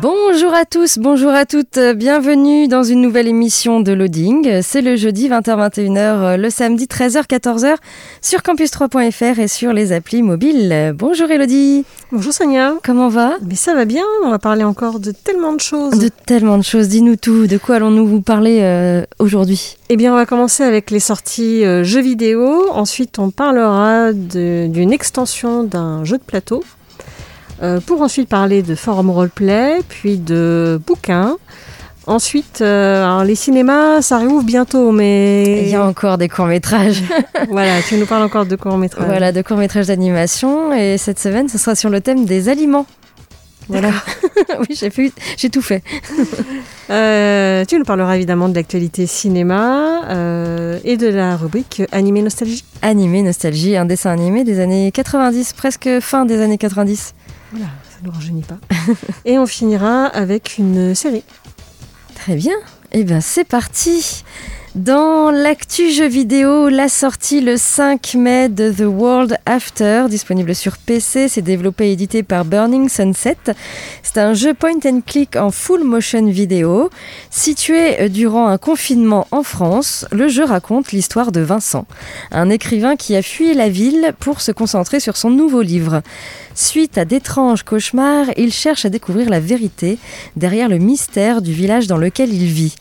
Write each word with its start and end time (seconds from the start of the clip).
Bonjour 0.00 0.54
à 0.54 0.64
tous, 0.64 0.98
bonjour 0.98 1.30
à 1.32 1.44
toutes, 1.44 1.78
bienvenue 1.96 2.68
dans 2.68 2.84
une 2.84 3.00
nouvelle 3.00 3.26
émission 3.26 3.80
de 3.80 3.90
Loading. 3.92 4.60
C'est 4.62 4.80
le 4.80 4.94
jeudi 4.94 5.28
20h-21h, 5.28 6.36
le 6.36 6.50
samedi 6.50 6.84
13h-14h 6.84 7.74
sur 8.22 8.40
campus3.fr 8.40 9.40
et 9.40 9.48
sur 9.48 9.72
les 9.72 9.90
applis 9.90 10.22
mobiles. 10.22 10.94
Bonjour 10.96 11.28
Elodie, 11.30 11.84
Bonjour 12.12 12.32
Sonia. 12.32 12.74
comment 12.84 13.08
va? 13.08 13.38
Mais 13.44 13.56
ça 13.56 13.74
va 13.74 13.86
bien, 13.86 14.04
on 14.24 14.30
va 14.30 14.38
parler 14.38 14.62
encore 14.62 15.00
de 15.00 15.10
tellement 15.10 15.52
de 15.52 15.60
choses. 15.60 15.98
De 15.98 16.10
tellement 16.26 16.58
de 16.58 16.64
choses, 16.64 16.86
dis-nous 16.88 17.16
tout, 17.16 17.48
de 17.48 17.58
quoi 17.58 17.76
allons-nous 17.76 18.06
vous 18.06 18.20
parler 18.20 18.60
euh, 18.62 19.02
aujourd'hui? 19.18 19.78
Eh 19.88 19.96
bien, 19.96 20.12
on 20.12 20.16
va 20.16 20.26
commencer 20.26 20.62
avec 20.62 20.92
les 20.92 21.00
sorties 21.00 21.64
euh, 21.64 21.82
jeux 21.82 22.02
vidéo. 22.02 22.70
Ensuite, 22.70 23.18
on 23.18 23.30
parlera 23.30 24.12
d'une 24.12 24.92
extension 24.92 25.64
d'un 25.64 26.04
jeu 26.04 26.18
de 26.18 26.22
plateau. 26.22 26.62
Euh, 27.62 27.80
pour 27.80 28.02
ensuite 28.02 28.28
parler 28.28 28.62
de 28.62 28.74
forum 28.74 29.10
roleplay, 29.10 29.78
puis 29.88 30.16
de 30.18 30.80
bouquins. 30.86 31.36
Ensuite, 32.06 32.60
euh, 32.62 33.04
alors 33.04 33.24
les 33.24 33.34
cinémas, 33.34 34.00
ça 34.00 34.16
réouvre 34.18 34.44
bientôt, 34.44 34.92
mais 34.92 35.64
Il 35.64 35.68
y 35.68 35.74
a 35.74 35.84
encore 35.84 36.16
des 36.16 36.28
courts-métrages, 36.28 37.02
voilà, 37.50 37.82
tu 37.86 37.96
nous 37.96 38.06
parles 38.06 38.22
encore 38.22 38.46
de 38.46 38.56
court 38.56 38.78
métrage. 38.78 39.06
voilà, 39.06 39.30
de 39.30 39.42
courts-métrages 39.42 39.88
d'animation 39.88 40.72
et 40.72 40.96
cette 40.96 41.18
semaine 41.18 41.48
ce 41.50 41.58
sera 41.58 41.74
sur 41.74 41.90
le 41.90 42.00
thème 42.00 42.24
des 42.24 42.48
aliments. 42.48 42.86
Voilà, 43.68 43.90
oui 44.60 44.74
j'ai 44.78 44.88
fait- 44.88 45.12
j'ai 45.36 45.50
tout 45.50 45.60
fait. 45.62 45.82
Euh, 46.90 47.66
tu 47.66 47.76
nous 47.78 47.84
parleras 47.84 48.16
évidemment 48.16 48.48
de 48.48 48.54
l'actualité 48.54 49.06
cinéma 49.06 50.04
euh, 50.08 50.78
et 50.84 50.96
de 50.96 51.08
la 51.08 51.36
rubrique 51.36 51.82
animé 51.92 52.22
nostalgie. 52.22 52.64
Animé, 52.80 53.20
nostalgie, 53.20 53.76
un 53.76 53.84
dessin 53.84 54.10
animé 54.10 54.42
des 54.42 54.58
années 54.58 54.90
90, 54.90 55.52
presque 55.52 55.90
fin 56.00 56.24
des 56.24 56.40
années 56.40 56.56
90. 56.56 57.12
Voilà, 57.52 57.66
ça 57.90 57.98
ne 58.02 58.06
nous 58.06 58.12
rajeunit 58.12 58.42
pas. 58.42 58.58
Et 59.24 59.38
on 59.38 59.46
finira 59.46 60.06
avec 60.06 60.58
une 60.58 60.94
série. 60.94 61.24
Très 62.14 62.36
bien. 62.36 62.56
Eh 62.92 63.04
bien, 63.04 63.20
c'est 63.20 63.44
parti. 63.44 64.24
Dans 64.78 65.32
l'actu 65.32 65.90
jeu 65.90 66.06
vidéo, 66.06 66.68
la 66.68 66.88
sortie 66.88 67.40
le 67.40 67.56
5 67.56 68.14
mai 68.14 68.48
de 68.48 68.70
The 68.70 68.86
World 68.86 69.36
After, 69.44 70.04
disponible 70.08 70.54
sur 70.54 70.78
PC, 70.78 71.26
c'est 71.26 71.42
développé 71.42 71.88
et 71.88 71.92
édité 71.94 72.22
par 72.22 72.44
Burning 72.44 72.88
Sunset. 72.88 73.38
C'est 74.04 74.18
un 74.18 74.34
jeu 74.34 74.54
point 74.54 74.78
and 74.86 75.00
click 75.04 75.34
en 75.34 75.50
full 75.50 75.82
motion 75.82 76.24
vidéo. 76.26 76.90
Situé 77.28 78.02
euh, 78.02 78.08
durant 78.08 78.46
un 78.46 78.56
confinement 78.56 79.26
en 79.32 79.42
France, 79.42 80.06
le 80.12 80.28
jeu 80.28 80.44
raconte 80.44 80.92
l'histoire 80.92 81.32
de 81.32 81.40
Vincent, 81.40 81.84
un 82.30 82.48
écrivain 82.48 82.94
qui 82.94 83.16
a 83.16 83.22
fui 83.22 83.54
la 83.54 83.68
ville 83.68 84.12
pour 84.20 84.40
se 84.40 84.52
concentrer 84.52 85.00
sur 85.00 85.16
son 85.16 85.30
nouveau 85.30 85.60
livre. 85.60 86.02
Suite 86.54 86.98
à 86.98 87.04
d'étranges 87.04 87.64
cauchemars, 87.64 88.26
il 88.36 88.52
cherche 88.52 88.84
à 88.84 88.90
découvrir 88.90 89.28
la 89.28 89.40
vérité 89.40 89.98
derrière 90.36 90.68
le 90.68 90.78
mystère 90.78 91.42
du 91.42 91.52
village 91.52 91.88
dans 91.88 91.98
lequel 91.98 92.32
il 92.32 92.46
vit. 92.46 92.76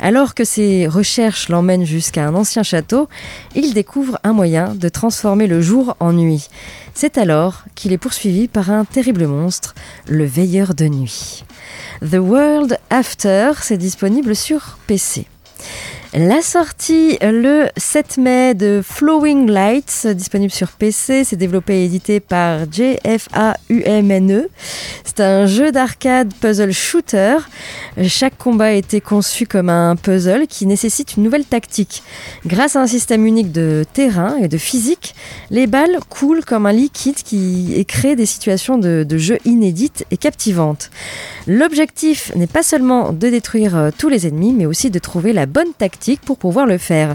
Alors 0.00 0.34
que 0.34 0.44
ses 0.44 0.86
recherches 0.86 1.41
l'emmènent 1.50 1.84
jusqu'à 1.86 2.26
un 2.26 2.34
ancien 2.34 2.62
château, 2.62 3.08
il 3.54 3.74
découvre 3.74 4.18
un 4.22 4.32
moyen 4.32 4.74
de 4.74 4.88
transformer 4.88 5.46
le 5.46 5.60
jour 5.60 5.96
en 6.00 6.12
nuit. 6.12 6.48
C'est 6.94 7.18
alors 7.18 7.64
qu'il 7.74 7.92
est 7.92 7.98
poursuivi 7.98 8.48
par 8.48 8.70
un 8.70 8.84
terrible 8.84 9.26
monstre, 9.26 9.74
le 10.06 10.24
veilleur 10.24 10.74
de 10.74 10.86
nuit. 10.86 11.44
The 12.02 12.18
World 12.18 12.78
After, 12.90 13.52
c'est 13.60 13.78
disponible 13.78 14.36
sur 14.36 14.78
PC. 14.86 15.26
La 16.14 16.42
sortie 16.42 17.16
le 17.22 17.68
7 17.78 18.18
mai 18.18 18.52
de 18.52 18.82
Flowing 18.84 19.48
Lights, 19.48 20.06
disponible 20.08 20.52
sur 20.52 20.68
PC, 20.72 21.24
c'est 21.24 21.36
développé 21.36 21.80
et 21.80 21.84
édité 21.86 22.20
par 22.20 22.70
JFAUMNE. 22.70 24.46
C'est 25.04 25.20
un 25.20 25.46
jeu 25.46 25.72
d'arcade 25.72 26.34
puzzle 26.38 26.72
shooter. 26.72 27.38
Chaque 28.06 28.36
combat 28.36 28.66
a 28.66 28.72
été 28.72 29.00
conçu 29.00 29.46
comme 29.46 29.70
un 29.70 29.96
puzzle 29.96 30.46
qui 30.48 30.66
nécessite 30.66 31.16
une 31.16 31.22
nouvelle 31.22 31.46
tactique. 31.46 32.02
Grâce 32.44 32.76
à 32.76 32.82
un 32.82 32.86
système 32.86 33.24
unique 33.24 33.50
de 33.50 33.86
terrain 33.94 34.36
et 34.36 34.48
de 34.48 34.58
physique, 34.58 35.14
les 35.50 35.66
balles 35.66 35.98
coulent 36.10 36.44
comme 36.44 36.66
un 36.66 36.72
liquide 36.72 37.22
qui 37.22 37.82
crée 37.88 38.16
des 38.16 38.26
situations 38.26 38.76
de, 38.76 39.02
de 39.08 39.16
jeu 39.16 39.38
inédites 39.46 40.04
et 40.10 40.18
captivantes. 40.18 40.90
L'objectif 41.46 42.34
n'est 42.36 42.46
pas 42.46 42.62
seulement 42.62 43.12
de 43.12 43.30
détruire 43.30 43.76
euh, 43.76 43.90
tous 43.96 44.10
les 44.10 44.26
ennemis, 44.26 44.52
mais 44.52 44.66
aussi 44.66 44.90
de 44.90 44.98
trouver 44.98 45.32
la 45.32 45.46
bonne 45.46 45.72
tactique 45.76 46.01
pour 46.24 46.38
pouvoir 46.38 46.66
le 46.66 46.78
faire. 46.78 47.14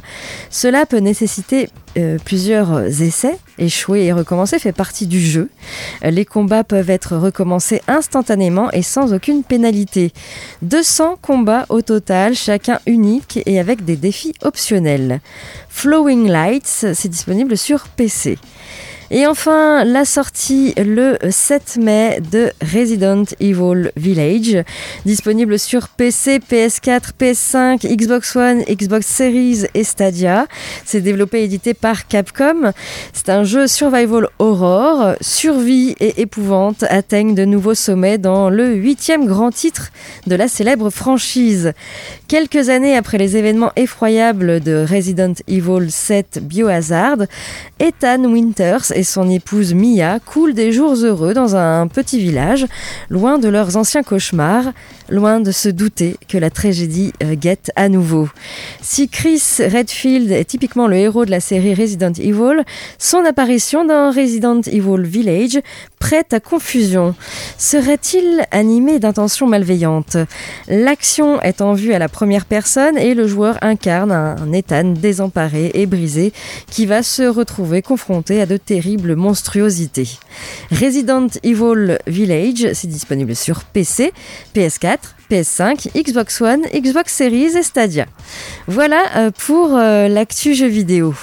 Cela 0.49 0.85
peut 0.85 0.97
nécessiter 0.97 1.69
euh, 1.97 2.17
plusieurs 2.23 3.01
essais. 3.01 3.37
Échouer 3.57 4.05
et 4.05 4.13
recommencer 4.13 4.59
fait 4.59 4.71
partie 4.71 5.07
du 5.07 5.19
jeu. 5.19 5.49
Euh, 6.03 6.11
Les 6.11 6.25
combats 6.25 6.63
peuvent 6.63 6.89
être 6.89 7.17
recommencés 7.17 7.81
instantanément 7.87 8.71
et 8.71 8.83
sans 8.83 9.13
aucune 9.13 9.43
pénalité. 9.43 10.11
200 10.61 11.17
combats 11.21 11.65
au 11.69 11.81
total, 11.81 12.35
chacun 12.35 12.79
unique 12.85 13.39
et 13.45 13.59
avec 13.59 13.83
des 13.83 13.95
défis 13.95 14.33
optionnels. 14.43 15.21
Flowing 15.69 16.27
Lights, 16.27 16.85
c'est 16.93 17.09
disponible 17.09 17.57
sur 17.57 17.87
PC. 17.87 18.37
Et 19.09 19.25
enfin, 19.25 19.85
la 19.85 20.03
sortie 20.03 20.73
le 20.75 21.17
7 21.29 21.77
mai 21.81 22.19
de 22.29 22.51
Resident 22.61 23.23
Evil 23.39 23.91
Village, 23.95 24.65
disponible 25.05 25.57
sur 25.57 25.87
PC, 25.87 26.39
PS4, 26.39 27.11
PS5, 27.17 27.87
Xbox 27.87 28.35
One, 28.35 28.63
Xbox 28.63 29.07
Series 29.07 29.63
et 29.73 29.85
Stadia. 29.85 30.47
C'est 30.83 30.99
développé 30.99 31.39
et 31.39 31.43
édité 31.45 31.73
par 31.73 32.07
Capcom. 32.07 32.73
C'est 33.13 33.29
un 33.29 33.45
jeu 33.45 33.67
survival 33.67 34.27
horror. 34.39 35.15
Survie 35.21 35.95
et 36.01 36.21
épouvante 36.21 36.83
atteignent 36.89 37.35
de 37.35 37.45
nouveaux 37.45 37.75
sommets 37.75 38.17
dans 38.17 38.49
le 38.49 38.73
huitième 38.75 39.25
grand 39.25 39.51
titre 39.51 39.91
de 40.25 40.35
la 40.35 40.49
célèbre 40.49 40.89
franchise. 40.89 41.71
Quelques 42.27 42.67
années 42.67 42.97
après 42.97 43.17
les 43.17 43.37
événements 43.37 43.71
effroyables 43.77 44.59
de 44.59 44.85
Resident 44.89 45.33
Evil 45.47 45.89
7 45.89 46.39
Biohazard, 46.41 47.19
Ethan 47.79 48.25
Winters 48.25 48.96
et 48.97 49.03
son 49.03 49.29
épouse 49.29 49.75
Mia 49.75 50.19
coulent 50.19 50.55
des 50.55 50.71
jours 50.71 50.95
heureux 50.95 51.35
dans 51.35 51.55
un 51.55 51.87
petit 51.87 52.19
village, 52.19 52.65
loin 53.09 53.37
de 53.37 53.47
leurs 53.47 53.77
anciens 53.77 54.01
cauchemars, 54.01 54.73
loin 55.09 55.39
de 55.39 55.51
se 55.51 55.69
douter 55.69 56.15
que 56.27 56.37
la 56.37 56.49
tragédie 56.49 57.13
euh, 57.23 57.35
guette 57.35 57.71
à 57.75 57.89
nouveau. 57.89 58.29
Si 58.81 59.09
Chris 59.09 59.41
Redfield 59.59 60.31
est 60.31 60.45
typiquement 60.45 60.87
le 60.87 60.97
héros 60.97 61.25
de 61.25 61.31
la 61.31 61.39
série 61.39 61.73
Resident 61.73 62.13
Evil, 62.13 62.63
son 62.97 63.23
apparition 63.25 63.85
dans 63.85 64.11
Resident 64.11 64.61
Evil 64.61 65.03
Village 65.03 65.59
prête 65.99 66.33
à 66.33 66.39
confusion. 66.39 67.15
Serait-il 67.57 68.45
animé 68.51 68.99
d'intentions 68.99 69.47
malveillantes? 69.47 70.17
L'action 70.67 71.41
est 71.41 71.61
en 71.61 71.73
vue 71.73 71.93
à 71.93 71.99
la 71.99 72.09
première 72.09 72.45
personne 72.45 72.97
et 72.97 73.13
le 73.13 73.27
joueur 73.27 73.57
incarne 73.61 74.11
un 74.11 74.53
Ethan 74.53 74.93
désemparé 74.93 75.71
et 75.73 75.85
brisé 75.85 76.33
qui 76.69 76.85
va 76.85 77.03
se 77.03 77.23
retrouver 77.23 77.81
confronté 77.81 78.41
à 78.41 78.45
de 78.45 78.57
terribles 78.57 79.15
monstruosités. 79.15 80.09
Resident 80.71 81.27
Evil 81.43 81.97
Village, 82.07 82.73
c'est 82.73 82.87
disponible 82.87 83.35
sur 83.35 83.63
PC, 83.63 84.13
PS4, 84.55 84.96
PS5, 85.31 85.89
Xbox 85.95 86.41
One, 86.41 86.61
Xbox 86.73 87.13
Series 87.13 87.57
et 87.57 87.63
Stadia. 87.63 88.05
Voilà 88.67 89.01
euh, 89.17 89.31
pour 89.45 89.75
euh, 89.75 90.07
l'actu 90.07 90.53
jeu 90.55 90.67
vidéo. 90.67 91.13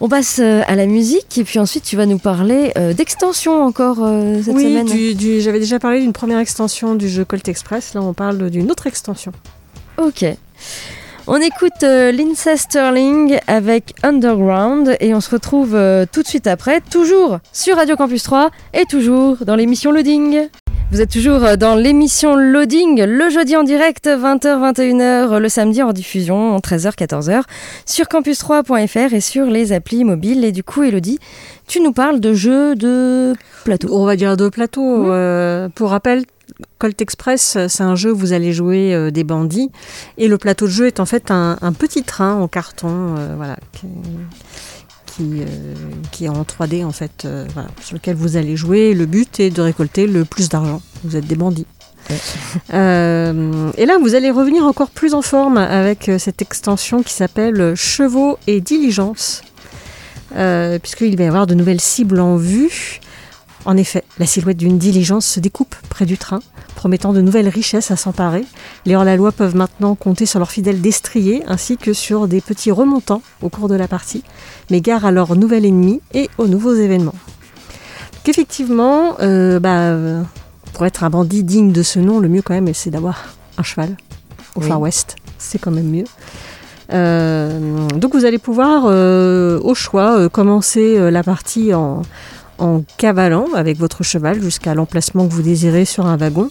On 0.00 0.08
passe 0.08 0.38
euh, 0.42 0.62
à 0.66 0.76
la 0.76 0.86
musique 0.86 1.38
et 1.38 1.44
puis 1.44 1.58
ensuite 1.58 1.84
tu 1.84 1.96
vas 1.96 2.06
nous 2.06 2.18
parler 2.18 2.72
d'extension 2.94 3.62
encore 3.62 3.96
cette 4.44 4.54
oui, 4.54 4.64
semaine. 4.64 4.86
du- 4.86 5.40
j'avais 5.40 5.58
déjà 5.60 5.78
parlé 5.78 6.00
d'une 6.00 6.12
première 6.12 6.38
extension 6.38 6.94
du 6.94 7.08
jeu 7.08 7.24
Colt 7.24 7.48
Express. 7.48 7.94
Là, 7.94 8.02
on 8.02 8.12
parle 8.12 8.50
d'une 8.50 8.70
autre 8.70 8.86
extension. 8.86 9.32
Ok. 9.98 10.24
On 11.28 11.38
écoute 11.40 11.82
euh, 11.82 12.12
Lindsay 12.12 12.56
Sterling 12.56 13.40
avec 13.48 13.94
Underground 14.04 14.96
et 15.00 15.12
on 15.12 15.20
se 15.20 15.28
retrouve 15.30 15.74
euh, 15.74 16.06
tout 16.10 16.22
de 16.22 16.28
suite 16.28 16.46
après, 16.46 16.80
toujours 16.80 17.40
sur 17.52 17.74
Radio 17.76 17.96
Campus 17.96 18.22
3 18.22 18.50
et 18.74 18.84
toujours 18.84 19.38
dans 19.44 19.56
l'émission 19.56 19.90
Loading. 19.90 20.46
Vous 20.92 21.00
êtes 21.00 21.10
toujours 21.10 21.40
dans 21.58 21.74
l'émission 21.74 22.36
Loading, 22.36 23.02
le 23.02 23.28
jeudi 23.28 23.56
en 23.56 23.64
direct, 23.64 24.06
20h-21h, 24.06 25.36
le 25.36 25.48
samedi 25.48 25.82
en 25.82 25.92
diffusion, 25.92 26.56
13h-14h, 26.58 27.42
sur 27.84 28.06
campus3.fr 28.06 29.12
et 29.12 29.20
sur 29.20 29.46
les 29.46 29.72
applis 29.72 30.04
mobiles. 30.04 30.44
Et 30.44 30.52
du 30.52 30.62
coup, 30.62 30.84
Elodie, 30.84 31.18
tu 31.66 31.80
nous 31.80 31.92
parles 31.92 32.20
de 32.20 32.34
jeux 32.34 32.76
de 32.76 33.34
plateau. 33.64 33.88
On 33.90 34.06
va 34.06 34.14
dire 34.14 34.36
de 34.36 34.48
plateau. 34.48 35.10
Euh, 35.10 35.68
pour 35.70 35.90
rappel, 35.90 36.24
Colt 36.78 37.02
Express, 37.02 37.58
c'est 37.66 37.82
un 37.82 37.96
jeu 37.96 38.12
où 38.12 38.16
vous 38.16 38.32
allez 38.32 38.52
jouer 38.52 38.94
euh, 38.94 39.10
des 39.10 39.24
bandits. 39.24 39.72
Et 40.18 40.28
le 40.28 40.38
plateau 40.38 40.66
de 40.66 40.70
jeu 40.70 40.86
est 40.86 41.00
en 41.00 41.06
fait 41.06 41.32
un, 41.32 41.58
un 41.62 41.72
petit 41.72 42.04
train 42.04 42.34
en 42.34 42.46
carton, 42.46 43.16
euh, 43.18 43.34
voilà, 43.36 43.56
qui, 43.72 43.88
qui, 45.16 45.40
euh, 45.40 45.74
qui 46.12 46.24
est 46.26 46.28
en 46.28 46.42
3D 46.42 46.84
en 46.84 46.92
fait, 46.92 47.24
euh, 47.24 47.46
voilà, 47.54 47.68
sur 47.80 47.94
lequel 47.94 48.16
vous 48.16 48.36
allez 48.36 48.56
jouer. 48.56 48.94
Le 48.94 49.06
but 49.06 49.40
est 49.40 49.50
de 49.50 49.62
récolter 49.62 50.06
le 50.06 50.24
plus 50.24 50.48
d'argent. 50.48 50.82
Vous 51.04 51.16
êtes 51.16 51.26
des 51.26 51.36
bandits. 51.36 51.66
Euh, 52.72 53.70
et 53.76 53.86
là, 53.86 53.98
vous 54.00 54.14
allez 54.14 54.30
revenir 54.30 54.64
encore 54.64 54.90
plus 54.90 55.14
en 55.14 55.22
forme 55.22 55.56
avec 55.56 56.10
cette 56.18 56.40
extension 56.42 57.02
qui 57.02 57.12
s'appelle 57.12 57.74
Chevaux 57.74 58.38
et 58.46 58.60
Diligence, 58.60 59.42
euh, 60.36 60.78
puisqu'il 60.78 61.16
va 61.16 61.24
y 61.24 61.26
avoir 61.26 61.46
de 61.46 61.54
nouvelles 61.54 61.80
cibles 61.80 62.20
en 62.20 62.36
vue. 62.36 63.00
En 63.66 63.76
effet, 63.76 64.04
la 64.20 64.26
silhouette 64.26 64.56
d'une 64.56 64.78
diligence 64.78 65.26
se 65.26 65.40
découpe 65.40 65.74
près 65.90 66.06
du 66.06 66.16
train, 66.16 66.38
promettant 66.76 67.12
de 67.12 67.20
nouvelles 67.20 67.48
richesses 67.48 67.90
à 67.90 67.96
s'emparer. 67.96 68.44
Les 68.86 68.94
hors-la-loi 68.94 69.32
peuvent 69.32 69.56
maintenant 69.56 69.96
compter 69.96 70.24
sur 70.24 70.38
leurs 70.38 70.52
fidèles 70.52 70.80
destriers 70.80 71.42
ainsi 71.48 71.76
que 71.76 71.92
sur 71.92 72.28
des 72.28 72.40
petits 72.40 72.70
remontants 72.70 73.22
au 73.42 73.48
cours 73.48 73.68
de 73.68 73.74
la 73.74 73.88
partie, 73.88 74.22
mais 74.70 74.80
gare 74.80 75.04
à 75.04 75.10
leur 75.10 75.34
nouvel 75.34 75.64
ennemi 75.64 76.00
et 76.14 76.30
aux 76.38 76.46
nouveaux 76.46 76.74
événements. 76.74 77.14
Donc 78.14 78.28
effectivement, 78.28 79.16
euh, 79.20 79.58
bah, 79.58 79.80
euh, 79.80 80.22
pour 80.72 80.86
être 80.86 81.02
un 81.02 81.10
bandit 81.10 81.42
digne 81.42 81.72
de 81.72 81.82
ce 81.82 81.98
nom, 81.98 82.20
le 82.20 82.28
mieux 82.28 82.42
quand 82.42 82.54
même, 82.54 82.72
c'est 82.72 82.90
d'avoir 82.90 83.24
un 83.58 83.64
cheval 83.64 83.96
au 84.54 84.60
Oui. 84.60 84.68
Far 84.68 84.80
West. 84.80 85.16
C'est 85.38 85.58
quand 85.58 85.72
même 85.72 85.90
mieux. 85.90 86.04
Euh, 86.92 87.88
donc 87.94 88.14
vous 88.14 88.24
allez 88.24 88.38
pouvoir, 88.38 88.84
euh, 88.86 89.58
au 89.60 89.74
choix, 89.74 90.18
euh, 90.18 90.28
commencer 90.28 91.10
la 91.10 91.22
partie 91.22 91.74
en, 91.74 92.02
en 92.58 92.82
cavalant 92.96 93.46
avec 93.54 93.78
votre 93.78 94.02
cheval 94.02 94.42
jusqu'à 94.42 94.74
l'emplacement 94.74 95.26
que 95.26 95.32
vous 95.32 95.42
désirez 95.42 95.84
sur 95.84 96.06
un 96.06 96.16
wagon, 96.16 96.50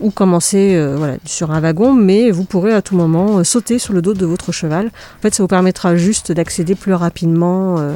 ou 0.00 0.10
commencer 0.10 0.74
euh, 0.74 1.16
sur 1.24 1.50
un 1.50 1.60
wagon, 1.60 1.92
mais 1.92 2.30
vous 2.30 2.44
pourrez 2.44 2.72
à 2.72 2.82
tout 2.82 2.96
moment 2.96 3.38
euh, 3.38 3.44
sauter 3.44 3.78
sur 3.78 3.92
le 3.92 4.02
dos 4.02 4.14
de 4.14 4.26
votre 4.26 4.52
cheval. 4.52 4.86
En 5.18 5.22
fait, 5.22 5.34
ça 5.34 5.42
vous 5.42 5.48
permettra 5.48 5.96
juste 5.96 6.32
d'accéder 6.32 6.74
plus 6.74 6.94
rapidement 6.94 7.78
euh, 7.78 7.94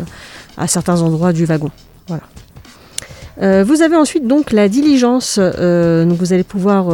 à 0.56 0.66
certains 0.66 1.00
endroits 1.00 1.32
du 1.32 1.44
wagon. 1.44 1.70
Voilà. 2.06 2.22
Vous 3.62 3.82
avez 3.82 3.94
ensuite 3.94 4.26
donc 4.26 4.50
la 4.50 4.69
diligence, 4.69 5.38
donc 5.38 6.19
vous 6.19 6.32
allez 6.32 6.43
pouvoir 6.43 6.93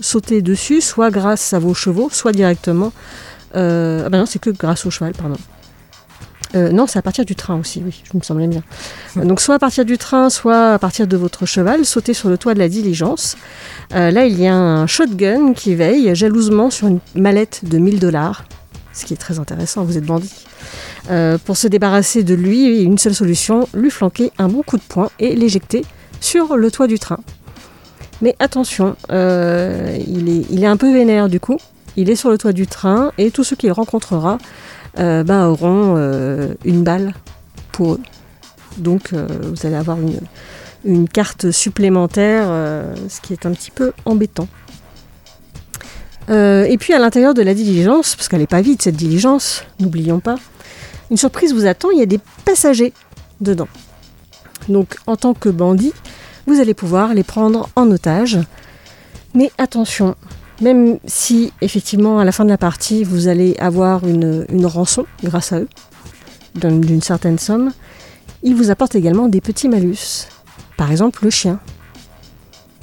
sauter 0.00 0.42
dessus, 0.42 0.80
soit 0.80 1.12
grâce 1.12 1.52
à 1.52 1.60
vos 1.60 1.74
chevaux, 1.74 2.08
soit 2.10 2.32
directement. 2.32 2.92
Ah 3.54 4.08
ben 4.08 4.18
non, 4.18 4.26
c'est 4.26 4.40
que 4.40 4.50
grâce 4.50 4.84
au 4.84 4.90
cheval, 4.90 5.12
pardon. 5.12 5.36
Euh, 6.54 6.70
non, 6.70 6.86
c'est 6.86 6.98
à 6.98 7.02
partir 7.02 7.24
du 7.24 7.34
train 7.34 7.58
aussi, 7.58 7.82
oui, 7.84 8.02
je 8.10 8.16
me 8.16 8.22
semblais 8.22 8.46
bien. 8.46 8.62
Euh, 9.16 9.24
Donc 9.24 9.40
soit 9.40 9.56
à 9.56 9.58
partir 9.58 9.84
du 9.84 9.98
train, 9.98 10.30
soit 10.30 10.74
à 10.74 10.78
partir 10.78 11.06
de 11.06 11.16
votre 11.16 11.46
cheval, 11.46 11.84
sauter 11.84 12.14
sur 12.14 12.28
le 12.28 12.38
toit 12.38 12.54
de 12.54 12.58
la 12.58 12.68
diligence. 12.68 13.36
Euh, 13.94 14.10
là, 14.10 14.26
il 14.26 14.40
y 14.40 14.46
a 14.46 14.54
un 14.54 14.86
shotgun 14.86 15.52
qui 15.52 15.74
veille 15.74 16.14
jalousement 16.14 16.70
sur 16.70 16.88
une 16.88 17.00
mallette 17.14 17.62
de 17.64 17.78
1000 17.78 17.98
dollars, 17.98 18.44
ce 18.92 19.04
qui 19.04 19.14
est 19.14 19.18
très 19.18 19.38
intéressant, 19.38 19.84
vous 19.84 19.98
êtes 19.98 20.06
bandit. 20.06 20.46
Pour 21.44 21.56
se 21.56 21.68
débarrasser 21.68 22.24
de 22.24 22.34
lui, 22.34 22.82
une 22.82 22.98
seule 22.98 23.14
solution, 23.14 23.68
lui 23.74 23.90
flanquer 23.90 24.32
un 24.38 24.48
bon 24.48 24.62
coup 24.62 24.76
de 24.76 24.82
poing 24.82 25.08
et 25.20 25.36
l'éjecter 25.36 25.84
sur 26.20 26.56
le 26.56 26.68
toit 26.72 26.88
du 26.88 26.98
train. 26.98 27.20
Mais 28.22 28.34
attention, 28.40 28.96
il 29.10 30.58
est 30.60 30.66
un 30.66 30.76
peu 30.76 30.92
vénère 30.92 31.28
du 31.28 31.38
coup. 31.38 31.58
Il 31.96 32.10
est 32.10 32.16
sur 32.16 32.30
le 32.30 32.38
toit 32.38 32.52
du 32.52 32.66
train 32.66 33.12
et 33.18 33.30
tous 33.30 33.44
ceux 33.44 33.56
qu'il 33.56 33.72
rencontrera 33.72 34.38
euh, 34.98 35.24
ben, 35.24 35.46
auront 35.46 35.94
euh, 35.96 36.54
une 36.64 36.82
balle 36.82 37.14
pour 37.72 37.94
eux. 37.94 38.00
Donc 38.78 39.12
euh, 39.12 39.26
vous 39.42 39.66
allez 39.66 39.76
avoir 39.76 39.98
une, 39.98 40.20
une 40.84 41.08
carte 41.08 41.50
supplémentaire, 41.50 42.46
ce 43.08 43.20
qui 43.20 43.32
est 43.32 43.46
un 43.46 43.52
petit 43.52 43.70
peu 43.70 43.92
embêtant. 44.04 44.48
Et 46.28 46.76
puis 46.78 46.92
à 46.92 46.98
l'intérieur 46.98 47.34
de 47.34 47.42
la 47.42 47.54
diligence, 47.54 48.16
parce 48.16 48.28
qu'elle 48.28 48.40
n'est 48.40 48.46
pas 48.46 48.60
vide 48.60 48.82
cette 48.82 48.96
diligence, 48.96 49.62
n'oublions 49.80 50.20
pas, 50.20 50.36
une 51.10 51.16
surprise 51.16 51.54
vous 51.54 51.66
attend, 51.66 51.90
il 51.90 52.00
y 52.00 52.02
a 52.02 52.06
des 52.06 52.20
passagers 52.44 52.92
dedans. 53.40 53.68
Donc 54.68 54.96
en 55.06 55.16
tant 55.16 55.34
que 55.34 55.48
bandit, 55.48 55.92
vous 56.46 56.60
allez 56.60 56.74
pouvoir 56.74 57.14
les 57.14 57.22
prendre 57.22 57.68
en 57.76 57.90
otage. 57.90 58.38
Mais 59.34 59.52
attention, 59.58 60.16
même 60.60 60.98
si 61.06 61.52
effectivement 61.60 62.18
à 62.18 62.24
la 62.24 62.32
fin 62.32 62.44
de 62.44 62.50
la 62.50 62.58
partie 62.58 63.04
vous 63.04 63.28
allez 63.28 63.56
avoir 63.58 64.06
une, 64.06 64.46
une 64.48 64.66
rançon 64.66 65.06
grâce 65.22 65.52
à 65.52 65.60
eux, 65.60 65.68
d'une 66.54 67.02
certaine 67.02 67.38
somme, 67.38 67.72
ils 68.42 68.54
vous 68.54 68.70
apportent 68.70 68.94
également 68.94 69.28
des 69.28 69.40
petits 69.40 69.68
malus. 69.68 70.28
Par 70.76 70.90
exemple 70.90 71.24
le 71.24 71.30
chien. 71.30 71.58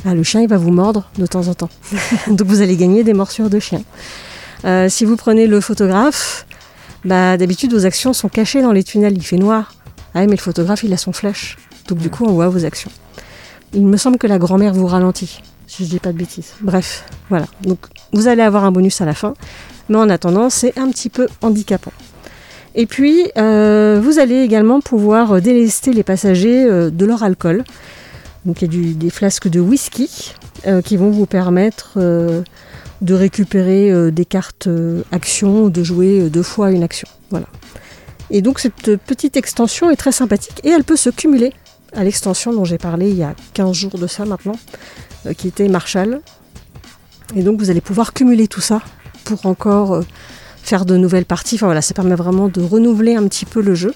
Ah, 0.05 0.13
le 0.13 0.23
chien 0.23 0.41
il 0.41 0.49
va 0.49 0.57
vous 0.57 0.71
mordre 0.71 1.09
de 1.17 1.25
temps 1.25 1.47
en 1.47 1.53
temps. 1.53 1.69
Donc 2.27 2.43
vous 2.43 2.61
allez 2.61 2.75
gagner 2.75 3.03
des 3.03 3.13
morsures 3.13 3.49
de 3.49 3.59
chien. 3.59 3.81
Euh, 4.65 4.89
si 4.89 5.05
vous 5.05 5.15
prenez 5.15 5.47
le 5.47 5.59
photographe, 5.61 6.45
bah, 7.05 7.37
d'habitude 7.37 7.73
vos 7.73 7.85
actions 7.85 8.13
sont 8.13 8.29
cachées 8.29 8.61
dans 8.61 8.71
les 8.71 8.83
tunnels, 8.83 9.13
il 9.15 9.23
fait 9.23 9.37
noir. 9.37 9.73
Ah 10.13 10.25
mais 10.25 10.35
le 10.35 10.37
photographe 10.37 10.83
il 10.83 10.93
a 10.93 10.97
son 10.97 11.13
flash. 11.13 11.57
Donc 11.87 11.97
du 11.97 12.09
coup 12.09 12.25
on 12.25 12.33
voit 12.33 12.49
vos 12.49 12.65
actions. 12.65 12.91
Il 13.73 13.85
me 13.85 13.97
semble 13.97 14.17
que 14.17 14.27
la 14.27 14.37
grand-mère 14.37 14.73
vous 14.73 14.85
ralentit, 14.85 15.41
si 15.73 15.85
je 15.85 15.89
dis 15.89 15.99
pas 15.99 16.11
de 16.11 16.17
bêtises. 16.17 16.53
Bref, 16.61 17.05
voilà. 17.29 17.47
Donc 17.61 17.79
vous 18.11 18.27
allez 18.27 18.43
avoir 18.43 18.63
un 18.63 18.71
bonus 18.71 19.01
à 19.01 19.05
la 19.05 19.15
fin, 19.15 19.33
mais 19.89 19.97
en 19.97 20.09
attendant 20.09 20.49
c'est 20.49 20.77
un 20.77 20.89
petit 20.89 21.09
peu 21.09 21.27
handicapant. 21.41 21.93
Et 22.75 22.85
puis 22.85 23.31
euh, 23.37 23.99
vous 24.03 24.19
allez 24.19 24.41
également 24.41 24.81
pouvoir 24.81 25.41
délester 25.41 25.93
les 25.93 26.03
passagers 26.03 26.65
euh, 26.65 26.91
de 26.91 27.05
leur 27.05 27.23
alcool. 27.23 27.63
Donc 28.45 28.61
il 28.61 28.73
y 28.73 28.91
a 28.91 28.93
des 28.93 29.09
flasques 29.09 29.47
de 29.47 29.59
whisky 29.59 30.33
euh, 30.67 30.81
qui 30.81 30.95
vont 30.97 31.09
vous 31.09 31.25
permettre 31.25 31.97
de 31.97 33.13
récupérer 33.13 34.11
des 34.11 34.25
cartes 34.25 34.69
actions, 35.11 35.69
de 35.69 35.83
jouer 35.83 36.29
deux 36.29 36.43
fois 36.43 36.71
une 36.71 36.83
action. 36.83 37.07
Voilà. 37.31 37.47
Et 38.29 38.41
donc 38.41 38.59
cette 38.59 38.95
petite 38.97 39.37
extension 39.37 39.89
est 39.89 39.95
très 39.95 40.11
sympathique 40.11 40.61
et 40.63 40.69
elle 40.69 40.83
peut 40.83 40.95
se 40.95 41.09
cumuler 41.09 41.51
à 41.95 42.03
l'extension 42.03 42.53
dont 42.53 42.65
j'ai 42.65 42.77
parlé 42.77 43.09
il 43.09 43.17
y 43.17 43.23
a 43.23 43.35
15 43.53 43.73
jours 43.73 43.97
de 43.97 44.07
ça 44.07 44.25
maintenant, 44.25 44.57
euh, 45.25 45.33
qui 45.33 45.47
était 45.47 45.67
Marshall. 45.67 46.21
Et 47.35 47.43
donc 47.43 47.59
vous 47.59 47.69
allez 47.69 47.81
pouvoir 47.81 48.13
cumuler 48.13 48.47
tout 48.47 48.61
ça 48.61 48.81
pour 49.23 49.45
encore 49.45 49.95
euh, 49.95 50.01
faire 50.61 50.85
de 50.85 50.97
nouvelles 50.97 51.25
parties. 51.25 51.55
Enfin 51.55 51.67
voilà, 51.67 51.81
ça 51.81 51.93
permet 51.93 52.15
vraiment 52.15 52.47
de 52.47 52.61
renouveler 52.61 53.15
un 53.15 53.27
petit 53.27 53.45
peu 53.45 53.61
le 53.61 53.75
jeu. 53.75 53.93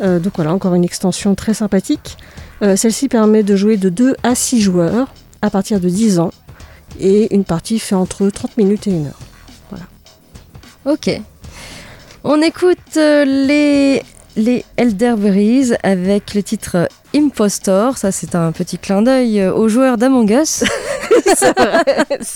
Euh, 0.00 0.18
donc 0.18 0.34
voilà, 0.36 0.52
encore 0.52 0.74
une 0.74 0.84
extension 0.84 1.34
très 1.34 1.54
sympathique. 1.54 2.16
Celle-ci 2.60 3.06
permet 3.06 3.44
de 3.44 3.54
jouer 3.54 3.76
de 3.76 3.88
2 3.88 4.16
à 4.24 4.34
6 4.34 4.60
joueurs 4.60 5.14
à 5.42 5.50
partir 5.50 5.78
de 5.78 5.88
10 5.88 6.18
ans. 6.18 6.32
Et 6.98 7.32
une 7.32 7.44
partie 7.44 7.78
fait 7.78 7.94
entre 7.94 8.28
30 8.28 8.56
minutes 8.56 8.88
et 8.88 8.94
1 8.94 9.06
heure. 9.06 9.20
Ok. 10.84 11.20
On 12.24 12.42
écoute 12.42 12.96
les, 12.96 14.02
les 14.38 14.64
Elderberries 14.76 15.72
avec 15.82 16.32
le 16.34 16.42
titre 16.42 16.88
Impostor. 17.14 17.98
Ça, 17.98 18.12
c'est 18.12 18.34
un 18.34 18.52
petit 18.52 18.78
clin 18.78 19.02
d'œil 19.02 19.40
euh, 19.40 19.52
aux 19.52 19.68
joueurs 19.68 19.98
d'Among 19.98 20.30
Us. 20.30 20.64
C'est 21.34 21.58
vrai, 21.58 21.84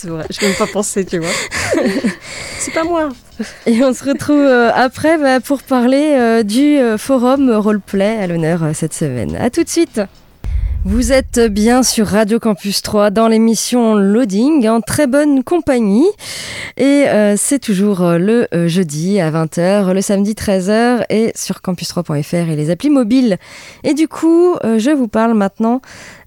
vrai. 0.03 0.25
Je 0.29 0.41
n'ai 0.41 0.47
même 0.49 0.57
pas 0.57 0.67
pensé, 0.67 1.05
tu 1.05 1.19
vois. 1.19 1.29
c'est 2.59 2.73
pas 2.73 2.83
moi. 2.83 3.09
Et 3.65 3.83
on 3.83 3.93
se 3.93 4.03
retrouve 4.03 4.37
euh, 4.37 4.71
après 4.73 5.17
bah, 5.17 5.39
pour 5.39 5.63
parler 5.63 6.15
euh, 6.15 6.43
du 6.43 6.77
forum 6.97 7.49
roleplay 7.49 8.17
à 8.17 8.27
l'honneur 8.27 8.61
cette 8.73 8.93
semaine. 8.93 9.35
A 9.37 9.49
tout 9.49 9.63
de 9.63 9.69
suite 9.69 10.01
vous 10.85 11.13
êtes 11.13 11.39
bien 11.39 11.81
sur 11.81 12.07
Radio 12.07 12.39
Campus 12.39 12.81
3 12.81 13.09
dans 13.09 13.29
l'émission 13.29 13.95
Loading 13.95 14.67
en 14.67 14.81
très 14.81 15.07
bonne 15.07 15.43
compagnie 15.43 16.07
et 16.75 17.05
euh, 17.07 17.35
c'est 17.37 17.59
toujours 17.59 18.01
euh, 18.01 18.17
le 18.17 18.47
euh, 18.53 18.67
jeudi 18.67 19.19
à 19.19 19.31
20h, 19.31 19.93
le 19.93 20.01
samedi 20.01 20.33
13h 20.33 21.05
et 21.09 21.31
sur 21.35 21.57
campus3.fr 21.57 22.49
et 22.49 22.55
les 22.55 22.69
applis 22.69 22.89
mobiles. 22.89 23.37
Et 23.83 23.93
du 23.93 24.07
coup, 24.07 24.55
je 24.63 24.91
vous 24.91 25.07
parle 25.07 25.33
maintenant 25.33 25.81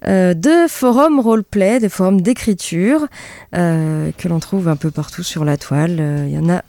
de 0.05 0.67
forums 0.67 1.19
roleplay, 1.19 1.79
de 1.79 1.87
forums 1.87 2.21
d'écriture 2.21 3.07
que 3.51 4.27
l'on 4.27 4.39
trouve 4.39 4.67
un 4.67 4.75
peu 4.75 4.91
partout 4.91 5.23
sur 5.23 5.43
la 5.43 5.57
toile. 5.57 6.25
Il 6.27 6.33
y 6.33 6.37
en 6.37 6.49
a 6.49 6.61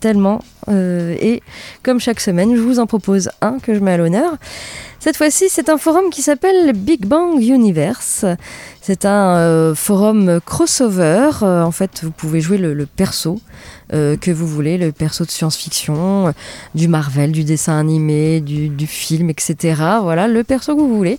tellement 0.00 0.42
et 0.70 1.42
comme 1.82 2.00
chaque 2.00 2.20
semaine, 2.20 2.54
je 2.54 2.60
vous 2.60 2.78
en 2.78 2.86
propose 2.86 3.30
un 3.40 3.58
que 3.58 3.74
je 3.74 3.80
mets 3.80 3.92
à 3.92 3.96
l'honneur. 3.96 4.36
Cette 5.00 5.16
fois-ci, 5.16 5.48
c'est 5.48 5.68
un 5.68 5.78
forum 5.78 6.10
qui 6.10 6.22
s'appelle 6.22 6.72
Big 6.72 7.06
Bang 7.06 7.40
Universe. 7.40 8.24
C'est 8.82 9.04
un 9.04 9.36
euh, 9.36 9.74
forum 9.74 10.40
crossover. 10.44 11.30
Euh, 11.42 11.62
en 11.62 11.70
fait, 11.70 12.00
vous 12.02 12.10
pouvez 12.10 12.40
jouer 12.40 12.58
le, 12.58 12.84
perso 12.84 13.40
euh, 13.92 14.16
que 14.16 14.32
vous 14.32 14.48
voulez, 14.48 14.76
le 14.76 14.90
perso 14.90 15.24
de 15.24 15.30
science-fiction, 15.30 16.34
du 16.74 16.88
Marvel, 16.88 17.30
du 17.30 17.44
dessin 17.44 17.78
animé, 17.78 18.40
du, 18.40 18.68
du 18.68 18.88
film, 18.88 19.30
etc. 19.30 19.56
Voilà, 20.02 20.26
le 20.26 20.42
perso 20.42 20.74
que 20.74 20.80
vous 20.80 20.96
voulez. 20.96 21.18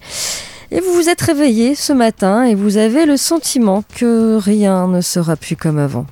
Et 0.72 0.82
vous 0.82 0.94
vous 0.94 1.10
êtes 1.10 1.22
réveillé 1.22 1.74
ce 1.74 1.94
matin 1.94 2.44
et 2.44 2.56
vous 2.56 2.78
avez 2.78 3.06
le 3.06 3.18
sentiment 3.18 3.84
que 3.96 4.38
rien 4.38 4.88
ne 4.88 5.02
sera 5.02 5.36
plus 5.36 5.56
comme 5.56 5.80
avant. 5.80 6.06